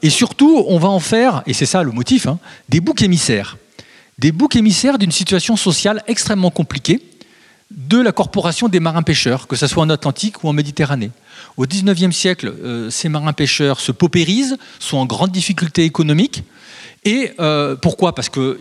[0.02, 3.56] et surtout, on va en faire, et c'est ça le motif, hein, des boucs émissaires.
[4.18, 7.00] Des boucs émissaires d'une situation sociale extrêmement compliquée
[7.70, 11.12] de la corporation des marins-pêcheurs, que ce soit en Atlantique ou en Méditerranée.
[11.56, 12.52] Au XIXe siècle,
[12.90, 16.42] ces marins-pêcheurs se paupérisent, sont en grande difficulté économique.
[17.04, 17.32] Et
[17.80, 18.14] pourquoi?
[18.14, 18.59] Parce que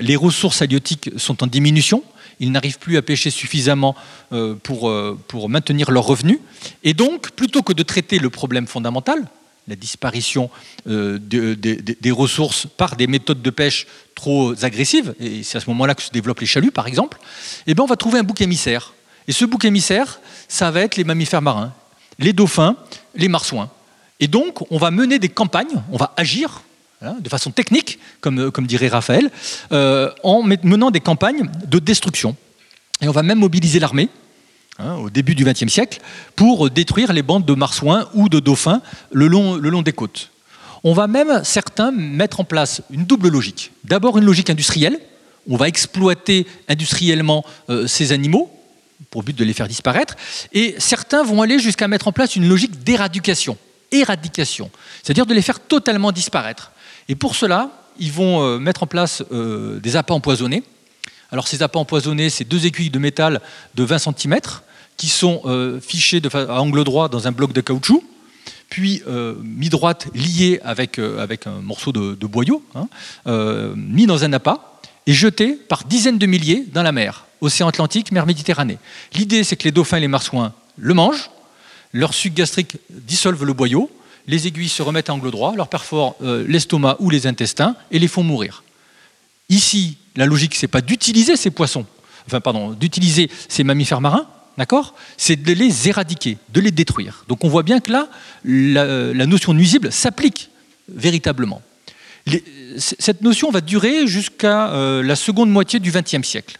[0.00, 2.04] les ressources halieutiques sont en diminution
[2.40, 3.94] ils n'arrivent plus à pêcher suffisamment
[4.32, 6.38] euh, pour, euh, pour maintenir leurs revenus.
[6.82, 9.28] Et donc, plutôt que de traiter le problème fondamental,
[9.68, 10.50] la disparition
[10.88, 15.94] euh, des ressources par des méthodes de pêche trop agressives, et c'est à ce moment-là
[15.94, 17.18] que se développent les chaluts par exemple,
[17.66, 18.94] eh bien on va trouver un bouc émissaire.
[19.28, 20.18] Et ce bouc émissaire,
[20.48, 21.72] ça va être les mammifères marins,
[22.18, 22.76] les dauphins,
[23.14, 23.70] les marsouins.
[24.18, 26.62] Et donc on va mener des campagnes, on va agir
[27.02, 29.30] de façon technique, comme, dirait Raphaël,
[29.72, 32.36] euh, en menant des campagnes de destruction.
[33.00, 34.10] Et on va même mobiliser l'armée,
[34.78, 36.00] hein, au début du XXe siècle,
[36.36, 40.30] pour détruire les bandes de marsouins ou de dauphins le long, le long des côtes.
[40.84, 43.72] On va même, certains, mettre en place une double logique.
[43.84, 44.98] D'abord une logique industrielle,
[45.48, 48.50] on va exploiter industriellement euh, ces animaux,
[49.10, 50.16] pour but de les faire disparaître,
[50.52, 53.56] et certains vont aller jusqu'à mettre en place une logique d'éradication,
[53.90, 54.70] éradication,
[55.02, 56.72] c'est-à-dire de les faire totalement disparaître.
[57.10, 60.62] Et pour cela, ils vont euh, mettre en place euh, des appâts empoisonnés.
[61.32, 63.40] Alors ces appâts empoisonnés, c'est deux aiguilles de métal
[63.74, 64.38] de 20 cm
[64.96, 68.04] qui sont euh, fichées à angle droit dans un bloc de caoutchouc,
[68.68, 69.02] puis
[69.42, 72.86] mis droite, liées avec, un morceau de, boyau, hein,
[73.74, 78.12] mis dans un appât et jetés par dizaines de milliers dans la mer, océan Atlantique,
[78.12, 78.78] mer Méditerranée.
[79.14, 81.30] L'idée, c'est que les dauphins et les marsouins le mangent,
[81.92, 83.90] leur suc gastrique dissolve le boyau,
[84.26, 87.98] les aiguilles se remettent à angle droit, leur perforent euh, l'estomac ou les intestins et
[87.98, 88.62] les font mourir.
[89.48, 91.86] Ici, la logique, c'est pas d'utiliser ces poissons,
[92.26, 94.26] enfin pardon, d'utiliser ces mammifères marins,
[94.58, 97.24] d'accord C'est de les éradiquer, de les détruire.
[97.28, 98.08] Donc on voit bien que là,
[98.44, 100.50] la, notion nuisible s'applique
[100.88, 101.62] véritablement.
[102.76, 106.58] cette notion va durer jusqu'à euh, la seconde moitié du XXe siècle.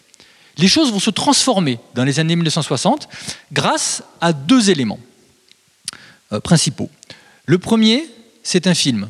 [0.59, 3.09] Les choses vont se transformer dans les années 1960
[3.53, 5.01] grâce à deux éléments
[6.33, 6.91] euh, principaux.
[7.51, 8.09] Le premier,
[8.45, 9.09] c'est un film,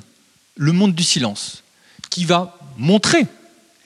[0.56, 1.62] Le monde du silence,
[2.08, 3.26] qui va montrer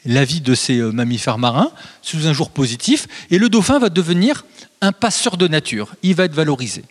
[0.05, 3.88] la vie de ces euh, mammifères marins sous un jour positif, et le dauphin va
[3.88, 4.44] devenir
[4.80, 6.84] un passeur de nature, il va être valorisé.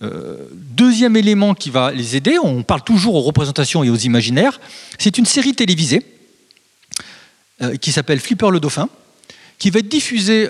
[0.00, 4.58] Euh, deuxième élément qui va les aider, on parle toujours aux représentations et aux imaginaires,
[4.98, 6.02] c'est une série télévisée
[7.60, 8.88] euh, qui s'appelle Flipper le dauphin,
[9.58, 10.48] qui va être diffusée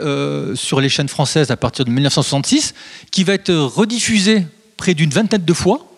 [0.55, 2.73] sur les chaînes françaises à partir de 1966,
[3.11, 5.90] qui va être rediffusée près d'une vingtaine de fois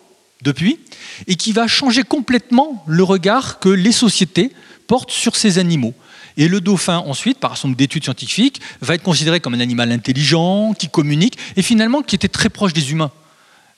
[0.43, 0.78] depuis,
[1.26, 4.53] et qui va changer complètement le regard que les sociétés
[4.86, 5.95] portent sur ces animaux.
[6.36, 10.74] Et le dauphin, ensuite, par son d'études scientifiques, va être considéré comme un animal intelligent,
[10.74, 13.11] qui communique, et finalement qui était très proche des humains.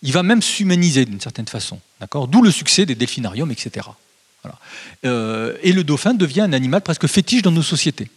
[0.03, 1.81] Il va même s'humaniser d'une certaine façon.
[2.29, 3.89] D'où le succès des delphinariums, etc.
[5.05, 8.09] Euh, et le dauphin devient un animal presque fétiche dans nos sociétés.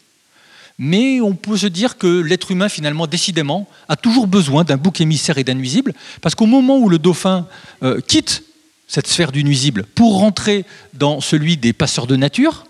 [0.79, 5.01] Mais on peut se dire que l'être humain, finalement, décidément, a toujours besoin d'un bouc
[5.01, 7.47] émissaire et d'un nuisible, parce qu'au moment où le dauphin
[7.83, 8.43] euh, quitte
[8.87, 12.65] cette sphère du nuisible pour rentrer dans celui des passeurs de nature,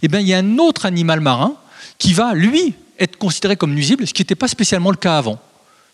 [0.00, 1.54] eh bien, il y a un autre animal marin
[1.98, 5.38] qui va, lui, être considéré comme nuisible, ce qui n'était pas spécialement le cas avant.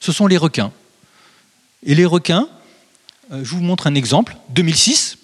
[0.00, 0.72] Ce sont les requins.
[1.84, 2.48] Et les requins,
[3.32, 5.18] euh, je vous montre un exemple, 2006,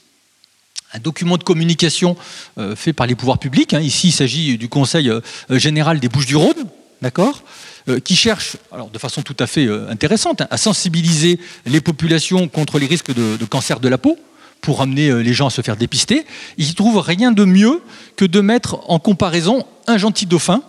[0.94, 2.16] un document de communication
[2.58, 3.74] euh, fait par les pouvoirs publics.
[3.74, 3.80] Hein.
[3.80, 5.20] Ici, il s'agit du Conseil euh,
[5.50, 6.66] général des Bouches-du-Rhône,
[7.02, 7.42] d'accord
[7.88, 12.48] euh, qui cherche, alors de façon tout à fait intéressante, hein, à sensibiliser les populations
[12.48, 14.16] contre les risques de, cancer de la peau
[14.62, 16.24] pour amener les gens à se faire dépister.
[16.56, 17.82] Ils ne trouvent rien de mieux
[18.16, 20.62] que de mettre en comparaison un gentil dauphin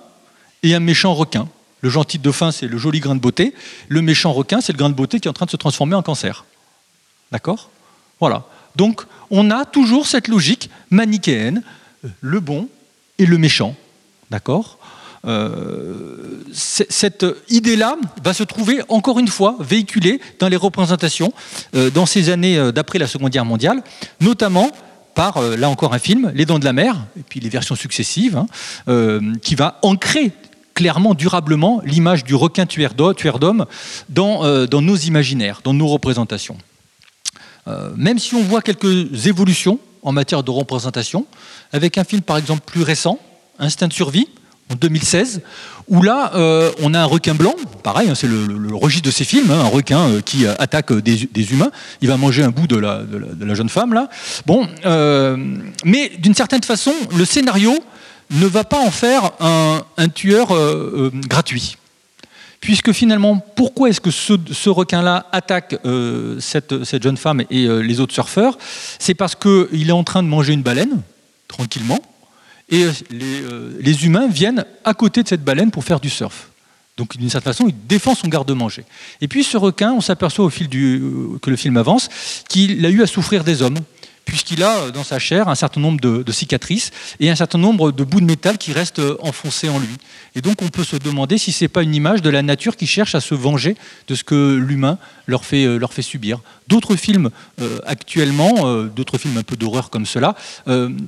[0.63, 1.47] et un méchant requin.
[1.79, 3.53] Le gentil dauphin, c'est le joli grain de beauté.
[3.87, 5.95] Le méchant requin, c'est le grain de beauté qui est en train de se transformer
[5.95, 6.43] en cancer.
[7.31, 7.69] D'accord?
[8.19, 8.43] Voilà.
[8.75, 11.61] Donc, on a toujours cette logique manichéenne,
[12.03, 12.67] euh, le bon
[13.17, 13.75] et le méchant.
[14.31, 14.79] D'accord
[15.27, 21.33] euh, cette idée-là va se trouver encore une fois véhiculée dans les représentations
[21.73, 23.81] euh, dans ces années d'après la Seconde Guerre mondiale,
[24.21, 24.69] notamment
[25.15, 28.37] par, là encore un film, Les Dents de la Mer, et puis les versions successives,
[28.37, 30.31] hein, qui va ancrer
[30.75, 33.65] clairement, durablement, l'image du requin tueur d'hommes
[34.09, 36.57] dans, dans nos imaginaires, dans nos représentations.
[37.67, 41.25] Euh, même si on voit quelques évolutions en matière de représentation,
[41.71, 43.19] avec un film par exemple plus récent,
[43.57, 44.27] Instinct de survie,
[44.69, 45.41] en 2016,
[45.87, 49.23] où là, euh, on a un requin blanc, pareil, hein, c'est le, registre de ces
[49.23, 52.75] films, hein, un requin euh, qui attaque des, humains, il va manger un bout de
[52.75, 54.09] la, jeune femme, là.
[54.45, 54.67] Bon,
[55.85, 57.73] mais d'une certaine façon, le scénario
[58.31, 60.49] ne va pas en faire un tueur
[61.27, 61.77] gratuit
[62.65, 67.99] puisque finalement, pourquoi est-ce que ce, requin-là attaque euh, cette, jeune femme et euh, les
[67.99, 68.57] autres surfeurs?
[68.97, 71.03] C'est parce qu'il est en train de manger une baleine,
[71.47, 71.99] tranquillement,
[72.69, 76.49] et les, humains viennent à côté de cette baleine pour faire du surf.
[76.97, 78.83] Donc d'une certaine façon, il défend son garde-manger.
[79.21, 81.03] Et puis ce requin, on s'aperçoit au fil du,
[81.43, 82.09] que le film avance,
[82.49, 83.77] qu'il a eu à souffrir des hommes
[84.25, 87.91] puisqu'il a euh, dans sa chair un certain nombre de, cicatrices et un certain nombre
[87.91, 89.95] de bouts de métal qui restent euh, enfoncés en lui.
[90.35, 92.75] Et donc on peut se demander si ce n'est pas une image de la nature
[92.75, 94.97] qui cherche à se venger de ce que l'humain
[95.27, 96.39] leur fait, euh, subir.
[96.67, 97.29] D'autres films
[97.85, 100.35] actuellement, d'autres films un peu d'horreur comme cela,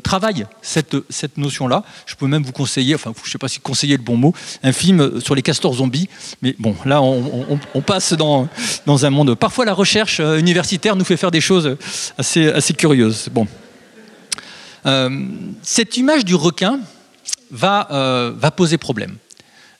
[0.04, 1.84] travaillent cette, notion-là.
[2.06, 4.34] Je peux même vous conseiller, enfin je ne sais pas si conseiller le bon mot,
[4.62, 6.10] un film sur les castors zombies.
[6.44, 8.48] Mais bon, là on, passe dans,
[8.88, 9.34] un monde...
[9.34, 11.76] Parfois la recherche universitaire nous fait faire des choses
[12.18, 13.07] assez curieuses.
[14.86, 15.10] Euh,
[15.64, 16.80] cette image du requin
[17.52, 19.18] va, euh, va poser problème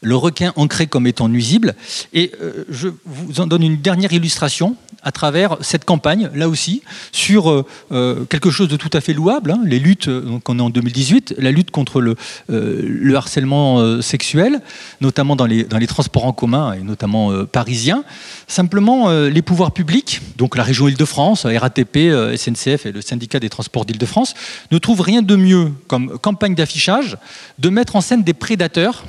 [0.02, 1.76] le requin ancré comme étant nuisible.
[2.14, 6.82] Et euh, je vous en donne une dernière illustration à travers cette campagne, là aussi,
[7.12, 10.60] sur euh, euh, quelque chose de tout à fait louable, hein, les luttes, donc on
[10.60, 12.16] est en 2018, la lutte contre le,
[12.50, 14.62] le harcèlement sexuel,
[15.00, 18.04] notamment dans les, dans les, transports en commun, et notamment parisiens.
[18.48, 21.98] Simplement, les pouvoirs publics, donc la région Île-de-France, RATP,
[22.36, 24.34] SNCF et le syndicat des transports d'Île-de-France,
[24.72, 27.18] ne trouvent rien de mieux comme campagne d'affichage
[27.60, 29.06] de mettre en scène des prédateurs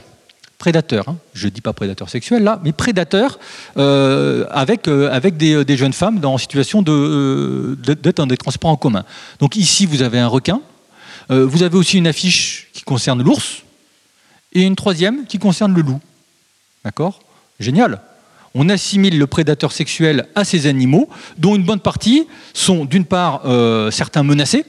[0.58, 1.16] prédateurs, hein.
[1.34, 3.38] je ne dis pas prédateurs sexuels là, mais prédateurs
[3.76, 8.70] euh, avec, euh, avec des, des, jeunes femmes en situation euh, d'être dans des transports
[8.70, 9.04] en commun.
[9.38, 10.60] Donc ici, vous avez un requin,
[11.30, 13.62] vous avez aussi une affiche qui concerne l'ours,
[14.54, 16.00] et une troisième qui concerne le loup.
[16.82, 17.20] D'accord?
[17.60, 18.00] Génial.
[18.54, 23.42] On assimile le prédateur sexuel à ces animaux, dont une bonne partie sont d'une part
[23.92, 24.64] certains menacés,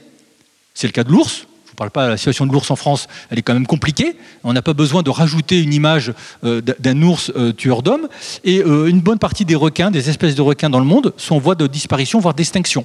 [0.74, 1.46] c'est le cas de l'ours,
[1.80, 4.14] parle pas la situation de l'ours en France, elle est quand même compliquée.
[4.44, 6.12] On n'a pas besoin de rajouter une image
[6.44, 8.06] euh, d'un ours euh, tueur d'hommes.
[8.44, 11.36] Et euh, une bonne partie des requins, des espèces de requins dans le monde, sont
[11.36, 12.84] en voie de disparition, voire d'extinction.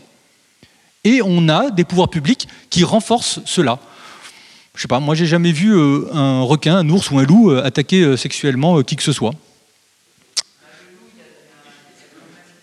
[1.03, 3.79] Et on a des pouvoirs publics qui renforcent cela.
[4.75, 5.77] Je sais pas, moi j'ai jamais vu
[6.13, 9.33] un requin, un ours ou un loup attaquer sexuellement qui que ce soit.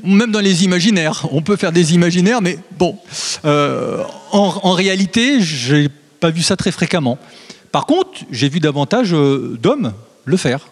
[0.02, 1.26] même dans les imaginaires.
[1.30, 2.98] On peut faire des imaginaires, mais bon,
[3.44, 5.88] en, réalité, j'ai
[6.22, 7.18] pas vu ça très fréquemment.
[7.72, 9.92] Par contre, j'ai vu davantage euh, d'hommes
[10.24, 10.68] le faire.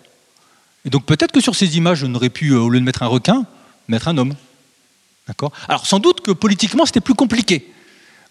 [0.85, 3.03] Et donc peut-être que sur ces images, on aurait pu, euh, au lieu de mettre
[3.03, 3.45] un requin,
[3.89, 4.35] mettre un homme.
[5.27, 5.51] D'accord?
[5.69, 7.69] Alors sans doute que politiquement, c'était plus compliqué.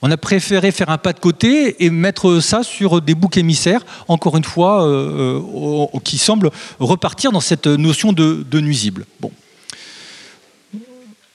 [0.01, 3.86] On a préféré faire un pas de côté et mettre ça sur des boucs émissaires,
[4.07, 5.41] encore une fois, euh,
[6.05, 9.05] qui semblent repartir dans cette notion de, de nuisible.
[9.20, 9.32] Bon.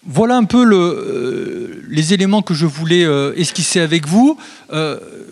[0.06, 3.02] Voilà un peu le, les éléments que je voulais
[3.36, 4.38] esquisser avec vous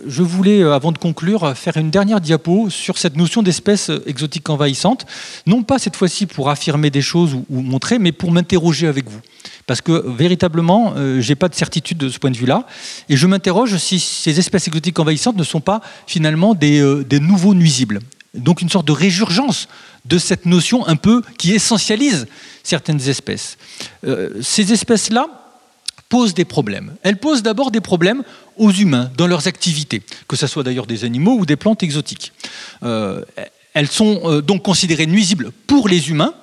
[0.07, 4.49] je voulais, euh, avant de conclure, faire une dernière diapo sur cette notion d'espèce exotique
[4.51, 5.07] envahissante,
[5.47, 9.21] non pas cette fois-ci pour affirmer des choses ou, montrer, mais pour m'interroger avec vous.
[9.67, 12.67] Parce que véritablement, euh, je n'ai pas de certitude de ce point de vue-là,
[13.09, 17.21] et je m'interroge si ces espèces exotiques envahissantes ne sont pas finalement des, euh, des
[17.21, 18.01] nouveaux nuisibles.
[18.35, 19.69] Donc une sorte de résurgence
[20.07, 22.27] de cette notion un peu qui essentialise
[22.63, 23.59] certaines espèces.
[24.41, 25.29] ces espèces-là,
[26.13, 26.95] posent des problèmes.
[27.03, 28.23] Elles posent d'abord des problèmes
[28.59, 32.35] aux humains dans leurs activités, que ce soit d'ailleurs des animaux ou des plantes exotiques.
[32.83, 33.25] Euh,
[33.73, 36.35] elles sont euh, donc considérées nuisibles pour les humains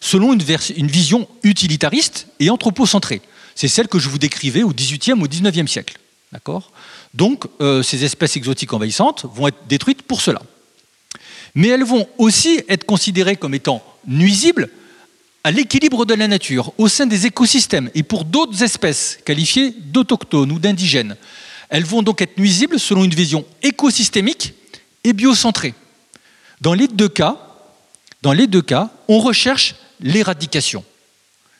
[0.00, 3.22] selon une, vision utilitariste et anthropocentrée.
[3.54, 5.98] C'est celle que je vous décrivais au XVIIIe ou XIXe siècle.
[6.32, 6.72] D'accord?
[7.14, 10.42] Donc, euh, ces espèces exotiques envahissantes vont être détruites pour cela.
[11.54, 14.68] Mais elles vont aussi être considérées comme étant nuisibles
[15.44, 20.52] à l'équilibre de la nature au sein des écosystèmes et pour d'autres espèces qualifiées d'autochtones
[20.52, 21.16] ou d'indigènes.
[21.68, 24.54] Elles vont donc être nuisibles selon une vision écosystémique
[25.04, 25.74] et biocentrée.
[26.60, 27.38] Dans les deux cas,
[28.22, 30.84] dans les deux cas, on recherche l'éradication,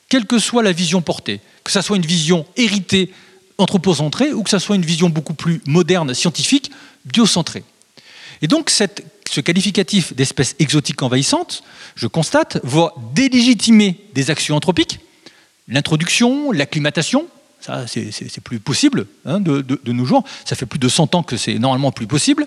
[0.09, 3.11] quelle que soit la vision portée, que ce soit une vision héritée
[3.59, 6.71] anthropocentrée ou que ce soit une vision beaucoup plus moderne, scientifique,
[7.05, 7.65] biocentrée.
[8.43, 11.63] Et donc cette ce qualificatif d'espèce exotique envahissante,
[11.95, 15.01] je constate, va délégitimer des actions anthropiques,
[15.69, 17.27] l'introduction, l'acclimatation,
[17.59, 21.39] ça c'est plus possible hein, de, nos jours, ça fait plus de 100 ans que
[21.39, 22.47] c'est normalement plus possible,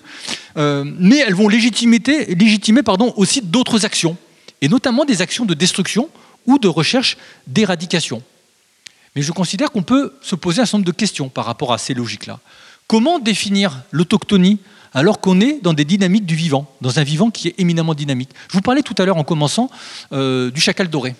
[0.57, 2.81] euh, mais elles vont légitimer, légitimer
[3.15, 4.15] aussi d'autres actions,
[4.61, 6.07] et notamment des actions de destruction
[6.45, 7.17] ou de recherche
[7.47, 8.21] d'éradication.
[9.15, 11.79] Mais je considère qu'on peut se poser un certain nombre de questions par rapport à
[11.79, 12.39] ces logiques-là.
[12.87, 14.59] Comment définir l'autochtonie
[14.93, 18.29] alors qu'on est dans des dynamiques du vivant, dans un vivant qui est éminemment dynamique?
[18.49, 19.69] Je vous parlais tout à l'heure en commençant
[20.13, 21.15] euh, du chacal doré,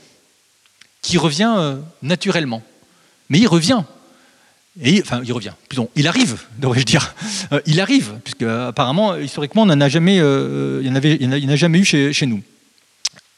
[1.01, 2.61] qui revient euh, naturellement.
[3.30, 3.84] Mais il revient.
[4.99, 5.53] Enfin, il revient,
[5.95, 7.16] il arrive, devrais-je dire.
[7.53, 12.13] Euh, il arrive, puisque apparemment, historiquement, on n'en a jamais, il en, jamais eu chez,
[12.13, 12.43] chez, nous.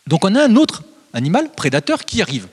[0.07, 2.47] Donc on a un autre, animal, prédateur, qui arrive.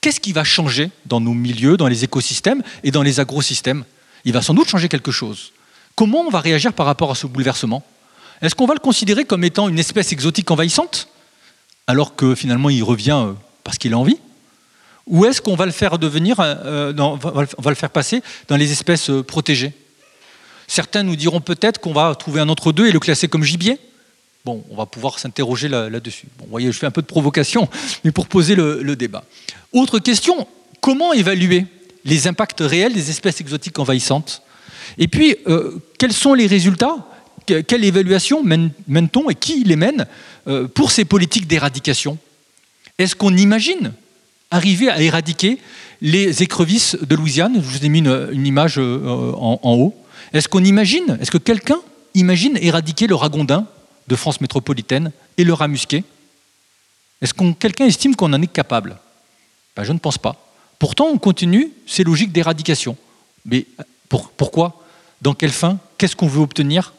[0.00, 3.84] Qu'est-ce qui va changer dans nos milieux, dans les écosystèmes et dans les agrosystèmes?
[4.24, 5.52] Il va sans doute changer quelque chose.
[5.94, 7.84] Comment on va réagir par rapport à ce bouleversement?
[8.40, 11.08] Est-ce qu'on va le considérer comme étant une espèce exotique envahissante,
[11.86, 14.18] alors que finalement il revient euh, parce qu'il a envie?
[15.06, 18.72] Ou est-ce qu'on va le faire devenir, euh, on va le faire passer dans les
[18.72, 19.72] espèces euh, protégées?
[20.66, 23.78] Certains nous diront peut-être qu'on va trouver un entre-deux et le classer comme gibier.
[24.44, 26.26] Bon, on va pouvoir s'interroger là-dessus.
[26.38, 27.68] bon, vous voyez, je fais un peu de provocation,
[28.04, 29.22] mais pour poser le, débat.
[29.72, 30.48] Autre question,
[30.80, 31.66] comment évaluer?
[32.04, 34.42] Les impacts réels des espèces exotiques envahissantes.
[34.98, 36.96] Et puis, euh, quels sont les résultats?
[37.46, 40.06] Quelle évaluation mène-t-on et qui les mène
[40.46, 42.18] euh, pour ces politiques d'éradication?
[42.98, 43.92] Est-ce qu'on imagine
[44.50, 45.58] arriver à éradiquer
[46.00, 47.54] les écrevisses de Louisiane?
[47.56, 49.94] Je vous ai mis une, image euh, en, haut.
[50.32, 51.80] Est-ce qu'on imagine, est-ce que quelqu'un
[52.14, 53.66] imagine éradiquer le ragondin
[54.06, 56.04] de France métropolitaine et le rat musqué
[57.20, 58.98] Est-ce que quelqu'un estime qu'on en est capable?
[59.74, 60.51] Ben, Je ne pense pas.
[60.82, 62.96] Pourtant, on continue ces logiques d'éradication.
[63.46, 63.66] Mais
[64.08, 64.82] pourquoi?
[65.20, 65.78] Dans quelle fin?
[65.96, 66.92] Qu'est-ce qu'on veut obtenir?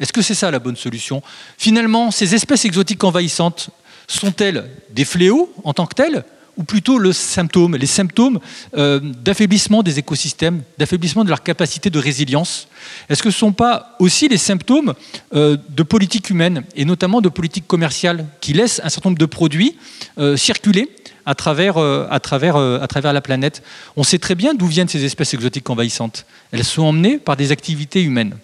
[0.00, 1.22] Est-ce que c'est ça la bonne solution?
[1.56, 3.70] Finalement, ces espèces exotiques envahissantes
[4.08, 6.24] sont-elles des fléaux en tant que telles?
[6.56, 8.40] Ou plutôt le symptôme, les symptômes
[8.76, 12.66] euh, d'affaiblissement des écosystèmes, d'affaiblissement de leur capacité de résilience?
[13.08, 14.94] Est-ce que ce ne sont pas aussi les symptômes
[15.32, 19.26] euh, de politique humaine, et notamment de politique commerciale, qui laissent un certain nombre de
[19.26, 19.76] produits
[20.18, 20.90] euh, circuler
[21.30, 23.62] à travers, à, travers, à travers la planète
[23.96, 26.26] On sait très bien d'où viennent ces espèces exotiques envahissantes.
[26.50, 28.36] Elles sont emmenées par des activités humaines.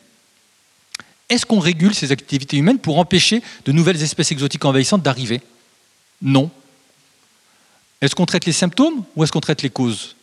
[1.28, 5.41] Est-ce qu'on régule ces activités humaines pour empêcher de nouvelles espèces exotiques envahissantes d'arriver?
[6.22, 6.51] Non,
[8.01, 10.16] est-ce qu'on traite les symptômes ou est-ce qu'on traite les causes?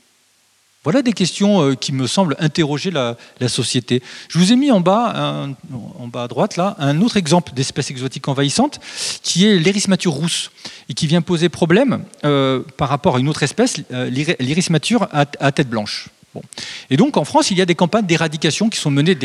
[0.83, 3.15] Voilà des questions euh, qui me semblent interroger la,
[3.47, 4.01] société.
[4.29, 5.47] Je vous ai mis en bas,
[5.99, 8.79] en bas à droite, là, un autre exemple d'espèce exotique envahissante,
[9.21, 10.49] qui est l'érismature rousse,
[10.89, 14.09] et qui vient poser problème euh, par rapport à une autre espèce, euh,
[14.39, 16.09] l'érismature à, tête blanche.
[16.89, 19.15] Et donc en France, il y a des campagnes d'éradication qui sont menées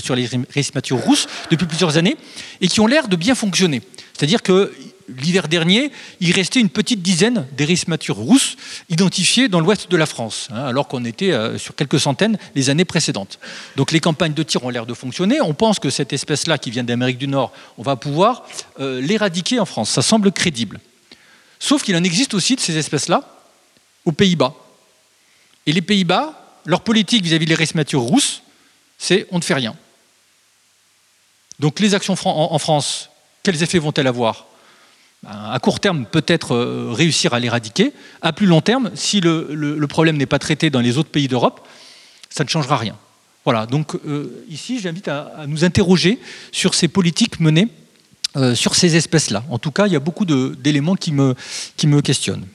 [0.00, 2.16] sur les récimatures rousses depuis plusieurs années
[2.60, 3.80] et qui ont l'air de bien fonctionner.
[4.12, 4.72] C'est-à-dire que
[5.08, 5.90] l'hiver dernier,
[6.20, 8.56] il restait une petite dizaine d'érismatures rousses
[8.88, 12.70] identifiées dans l'ouest de la France, hein, alors qu'on était euh, sur quelques centaines les
[12.70, 13.38] années précédentes.
[13.76, 15.40] Donc les campagnes de tir ont l'air de fonctionner.
[15.40, 18.44] On pense que cette espèce-là, qui vient d'Amérique du Nord, on va pouvoir
[18.80, 19.90] euh, l'éradiquer en France.
[19.90, 20.80] Ça semble crédible.
[21.58, 23.24] Sauf qu'il en existe aussi de ces espèces-là
[24.04, 24.54] aux Pays-Bas.
[25.66, 28.42] Et les Pays-Bas, leur politique vis-à-vis des récimatures rousses,
[28.98, 29.74] c'est on ne fait rien.
[31.58, 33.10] Donc les actions en France,
[33.42, 34.47] quels effets vont-elles avoir?
[35.26, 37.92] À court terme, peut-être euh, réussir à l'éradiquer.
[38.22, 41.66] À plus long terme, si le, problème n'est pas traité dans les autres pays d'Europe,
[42.30, 42.94] ça ne changera rien.
[43.44, 46.20] Voilà, donc euh, ici, j'invite à, nous interroger
[46.52, 47.68] sur ces politiques menées
[48.36, 49.42] euh, sur ces espèces-là.
[49.50, 51.34] En tout cas, il y a beaucoup d'éléments qui me,
[52.00, 52.46] questionnent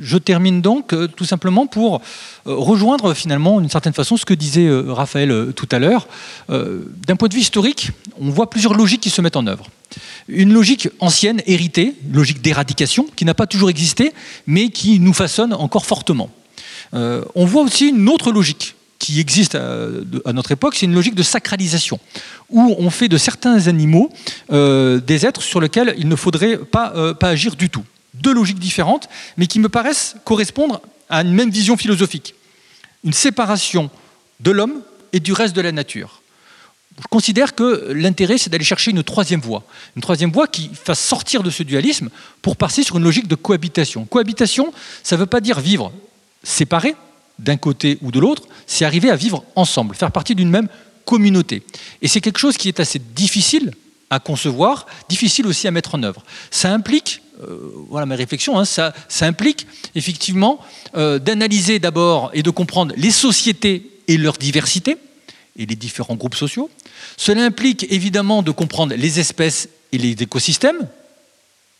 [0.00, 2.02] je termine donc tout simplement pour
[2.44, 6.08] rejoindre finalement d'une certaine façon ce que disait Raphaël tout à l'heure.
[6.48, 9.68] D'un point de vue historique, on voit plusieurs logiques qui se mettent en œuvre.
[10.28, 14.12] Une logique ancienne, héritée, logique d'éradication, qui n'a pas toujours existé,
[14.46, 16.30] mais qui nous façonne encore fortement.
[16.92, 21.22] on voit aussi une autre logique qui existe à, notre époque, c'est une logique de
[21.22, 21.98] sacralisation,
[22.48, 24.10] où on fait de certains animaux
[24.50, 27.84] des êtres sur lesquels il ne faudrait pas, pas agir du tout
[28.14, 32.34] deux logiques différentes, mais qui me paraissent correspondre à une même vision philosophique.
[33.04, 33.90] Une séparation
[34.40, 34.82] de l'homme
[35.12, 36.22] et du reste de la nature.
[37.00, 39.64] Je considère que l'intérêt, c'est d'aller chercher une troisième voie.
[39.96, 42.08] Une troisième voie qui fasse sortir de ce dualisme
[42.40, 44.04] pour passer sur une logique de cohabitation.
[44.04, 44.72] Cohabitation,
[45.02, 45.92] ça ne veut pas dire vivre
[46.42, 46.94] séparé
[47.38, 50.68] d'un côté ou de l'autre, c'est arriver à vivre ensemble, faire partie d'une même
[51.04, 51.64] communauté.
[52.00, 53.72] Et c'est quelque chose qui est assez difficile
[54.10, 56.22] à concevoir, difficile aussi à mettre en œuvre.
[56.50, 58.92] Ça implique euh, voilà mes réflexions, hein, ça,
[59.22, 59.66] implique
[59.96, 60.60] effectivement
[60.96, 64.96] euh, d'analyser d'abord et de comprendre les sociétés et leur diversité
[65.56, 66.70] et les différents groupes sociaux.
[67.16, 70.88] Cela implique évidemment de comprendre les espèces et les écosystèmes,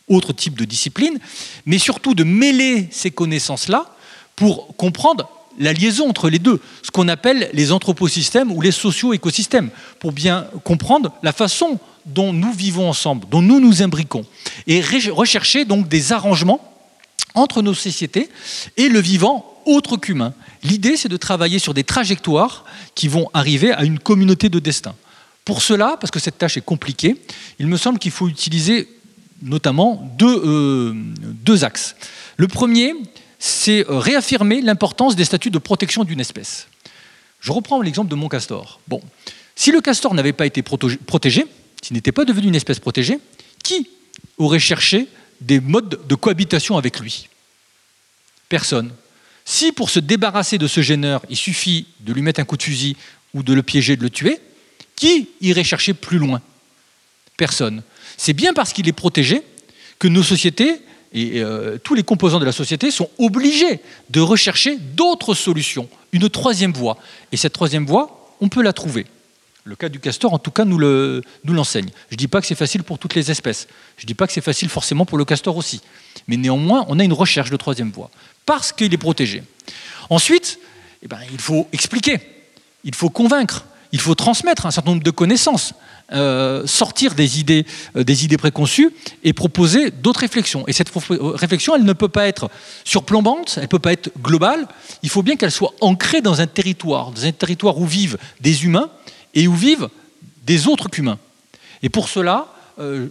[0.07, 1.19] autre type de discipline,
[1.65, 3.95] mais surtout de mêler ces connaissances-là
[4.35, 9.69] pour comprendre la liaison entre les deux, ce qu'on appelle les anthroposystèmes ou les socio-écosystèmes,
[9.99, 14.25] pour bien comprendre la façon dont nous vivons ensemble, dont nous nous imbriquons,
[14.67, 16.61] et rechercher donc des arrangements
[17.33, 18.29] entre nos sociétés
[18.77, 20.33] et le vivant autre qu'humain.
[20.63, 24.95] L'idée, c'est de travailler sur des trajectoires qui vont arriver à une communauté de destin.
[25.43, 27.21] Pour cela, parce que cette tâche est compliquée,
[27.59, 28.89] il me semble qu'il faut utiliser
[29.41, 31.95] notamment deux, euh, deux axes.
[32.37, 32.93] Le premier,
[33.37, 36.67] c'est réaffirmer l'importance des statuts de protection d'une espèce.
[37.39, 38.79] Je reprends l'exemple de mon castor.
[38.87, 39.01] Bon,
[39.55, 41.45] si le castor n'avait pas été protégé,
[41.81, 43.19] s'il n'était pas devenu une espèce protégée,
[43.63, 43.87] qui
[44.37, 45.07] aurait cherché
[45.41, 47.29] des modes de cohabitation avec lui?
[48.49, 48.91] Personne.
[49.45, 52.63] Si pour se débarrasser de ce gêneur, il suffit de lui mettre un coup de
[52.63, 52.97] fusil
[53.35, 54.39] ou de le piéger, de le tuer,
[54.95, 56.41] qui irait chercher plus loin?
[57.37, 57.83] Personne.
[58.17, 59.43] C'est bien parce qu'il est protégé
[59.99, 60.81] que nos sociétés
[61.13, 63.79] et euh, tous les composants de la société sont obligés
[64.09, 66.97] de rechercher d'autres solutions, une troisième voie.
[67.31, 69.05] Et cette troisième voie, on peut la trouver.
[69.63, 71.89] Le cas du castor, en tout cas, nous l'enseigne.
[72.09, 73.67] je ne dis pas que c'est facile pour toutes les espèces.
[73.97, 75.81] Je ne dis pas que c'est facile forcément pour le castor aussi.
[76.27, 78.11] Mais néanmoins, on a une recherche de troisième voie,
[78.45, 79.43] parce qu'il est protégé.
[80.09, 80.59] Ensuite,
[81.01, 82.19] eh ben, il faut expliquer,
[82.83, 85.73] il faut convaincre, il faut transmettre un certain nombre de connaissances.
[86.11, 87.65] Euh, sortir des idées,
[87.95, 88.91] euh, des idées préconçues
[89.23, 90.63] et proposer d'autres réflexions.
[90.67, 92.51] Et cette réflexion, elle ne peut pas être
[92.83, 94.67] surplombante, elle ne peut pas être globale.
[95.01, 98.65] Il faut bien qu'elle soit ancrée dans un territoire, dans un territoire où vivent des
[98.65, 98.91] humains
[99.33, 99.89] et où vivent
[100.43, 101.17] des autres qu'humains.
[101.81, 103.07] Et pour cela, euh,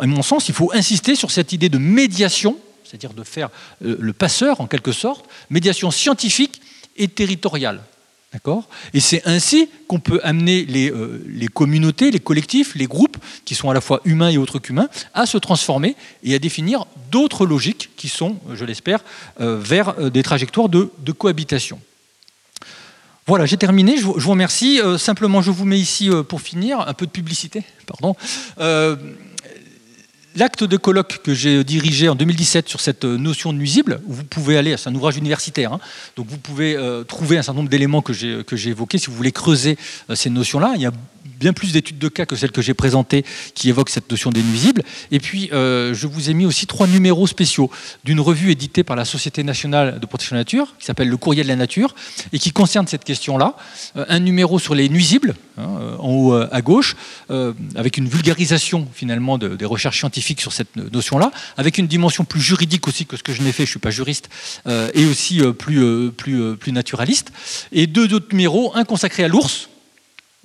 [0.00, 2.56] à mon sens, il faut insister sur cette idée de médiation,
[2.88, 6.60] c'est-à-dire de faire le passeur en quelque sorte, médiation scientifique
[6.96, 7.82] et territoriale.
[8.92, 13.70] Et c'est ainsi qu'on peut amener euh, les, communautés, les collectifs, les groupes, qui sont
[13.70, 17.90] à la fois humains et autres qu'humains, à se transformer et à définir d'autres logiques
[17.96, 19.00] qui sont, je l'espère,
[19.40, 21.80] euh, vers euh, des trajectoires de, cohabitation.
[23.26, 23.96] Voilà, j'ai terminé.
[23.98, 24.80] Je vous, remercie.
[24.98, 27.62] simplement, je vous mets ici, pour finir, un peu de publicité.
[27.86, 28.16] Pardon.
[30.36, 34.58] L'acte de colloque que j'ai dirigé en 2017 sur cette notion de nuisible, vous pouvez
[34.58, 35.80] aller, c'est un ouvrage universitaire, hein,
[36.16, 39.32] donc vous pouvez euh, trouver un certain nombre d'éléments que j'ai évoqués si vous voulez
[39.32, 39.78] creuser
[40.10, 40.74] euh, ces notions-là.
[41.38, 43.24] Bien plus d'études de cas que celles que j'ai présentées
[43.54, 44.82] qui évoquent cette notion des nuisibles.
[45.10, 47.70] Et puis, euh, je vous ai mis aussi trois numéros spéciaux
[48.04, 51.16] d'une revue éditée par la Société nationale de protection de la nature, qui s'appelle Le
[51.16, 51.94] Courrier de la nature,
[52.32, 53.56] et qui concerne cette question-là.
[53.96, 56.96] Euh, un numéro sur les nuisibles, hein, euh, en haut à gauche,
[57.74, 62.88] avec une vulgarisation finalement des recherches scientifiques sur cette notion-là, avec une dimension plus juridique
[62.88, 64.28] aussi que ce que je n'ai fait, je ne suis pas juriste,
[64.94, 67.32] et aussi plus, plus, plus naturaliste.
[67.72, 69.68] Et deux autres numéros, un consacré à l'ours,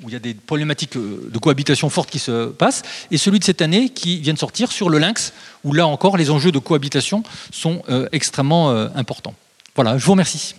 [0.02, 2.82] où il y a des problématiques euh, de cohabitation fortes qui se passent,
[3.12, 5.34] et celui de cette année qui vient de sortir sur le lynx,
[5.64, 9.36] où là encore les enjeux de cohabitation sont euh, extrêmement euh, importants.
[9.76, 10.56] Voilà, je vous remercie.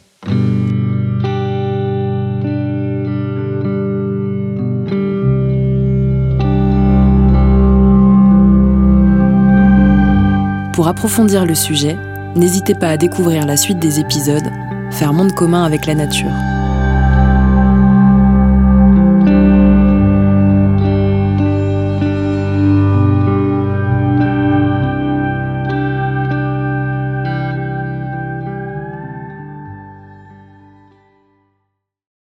[10.72, 11.96] Pour approfondir le sujet,
[12.34, 14.50] n'hésitez pas à découvrir la suite des épisodes
[14.90, 16.30] Faire monde commun avec la nature.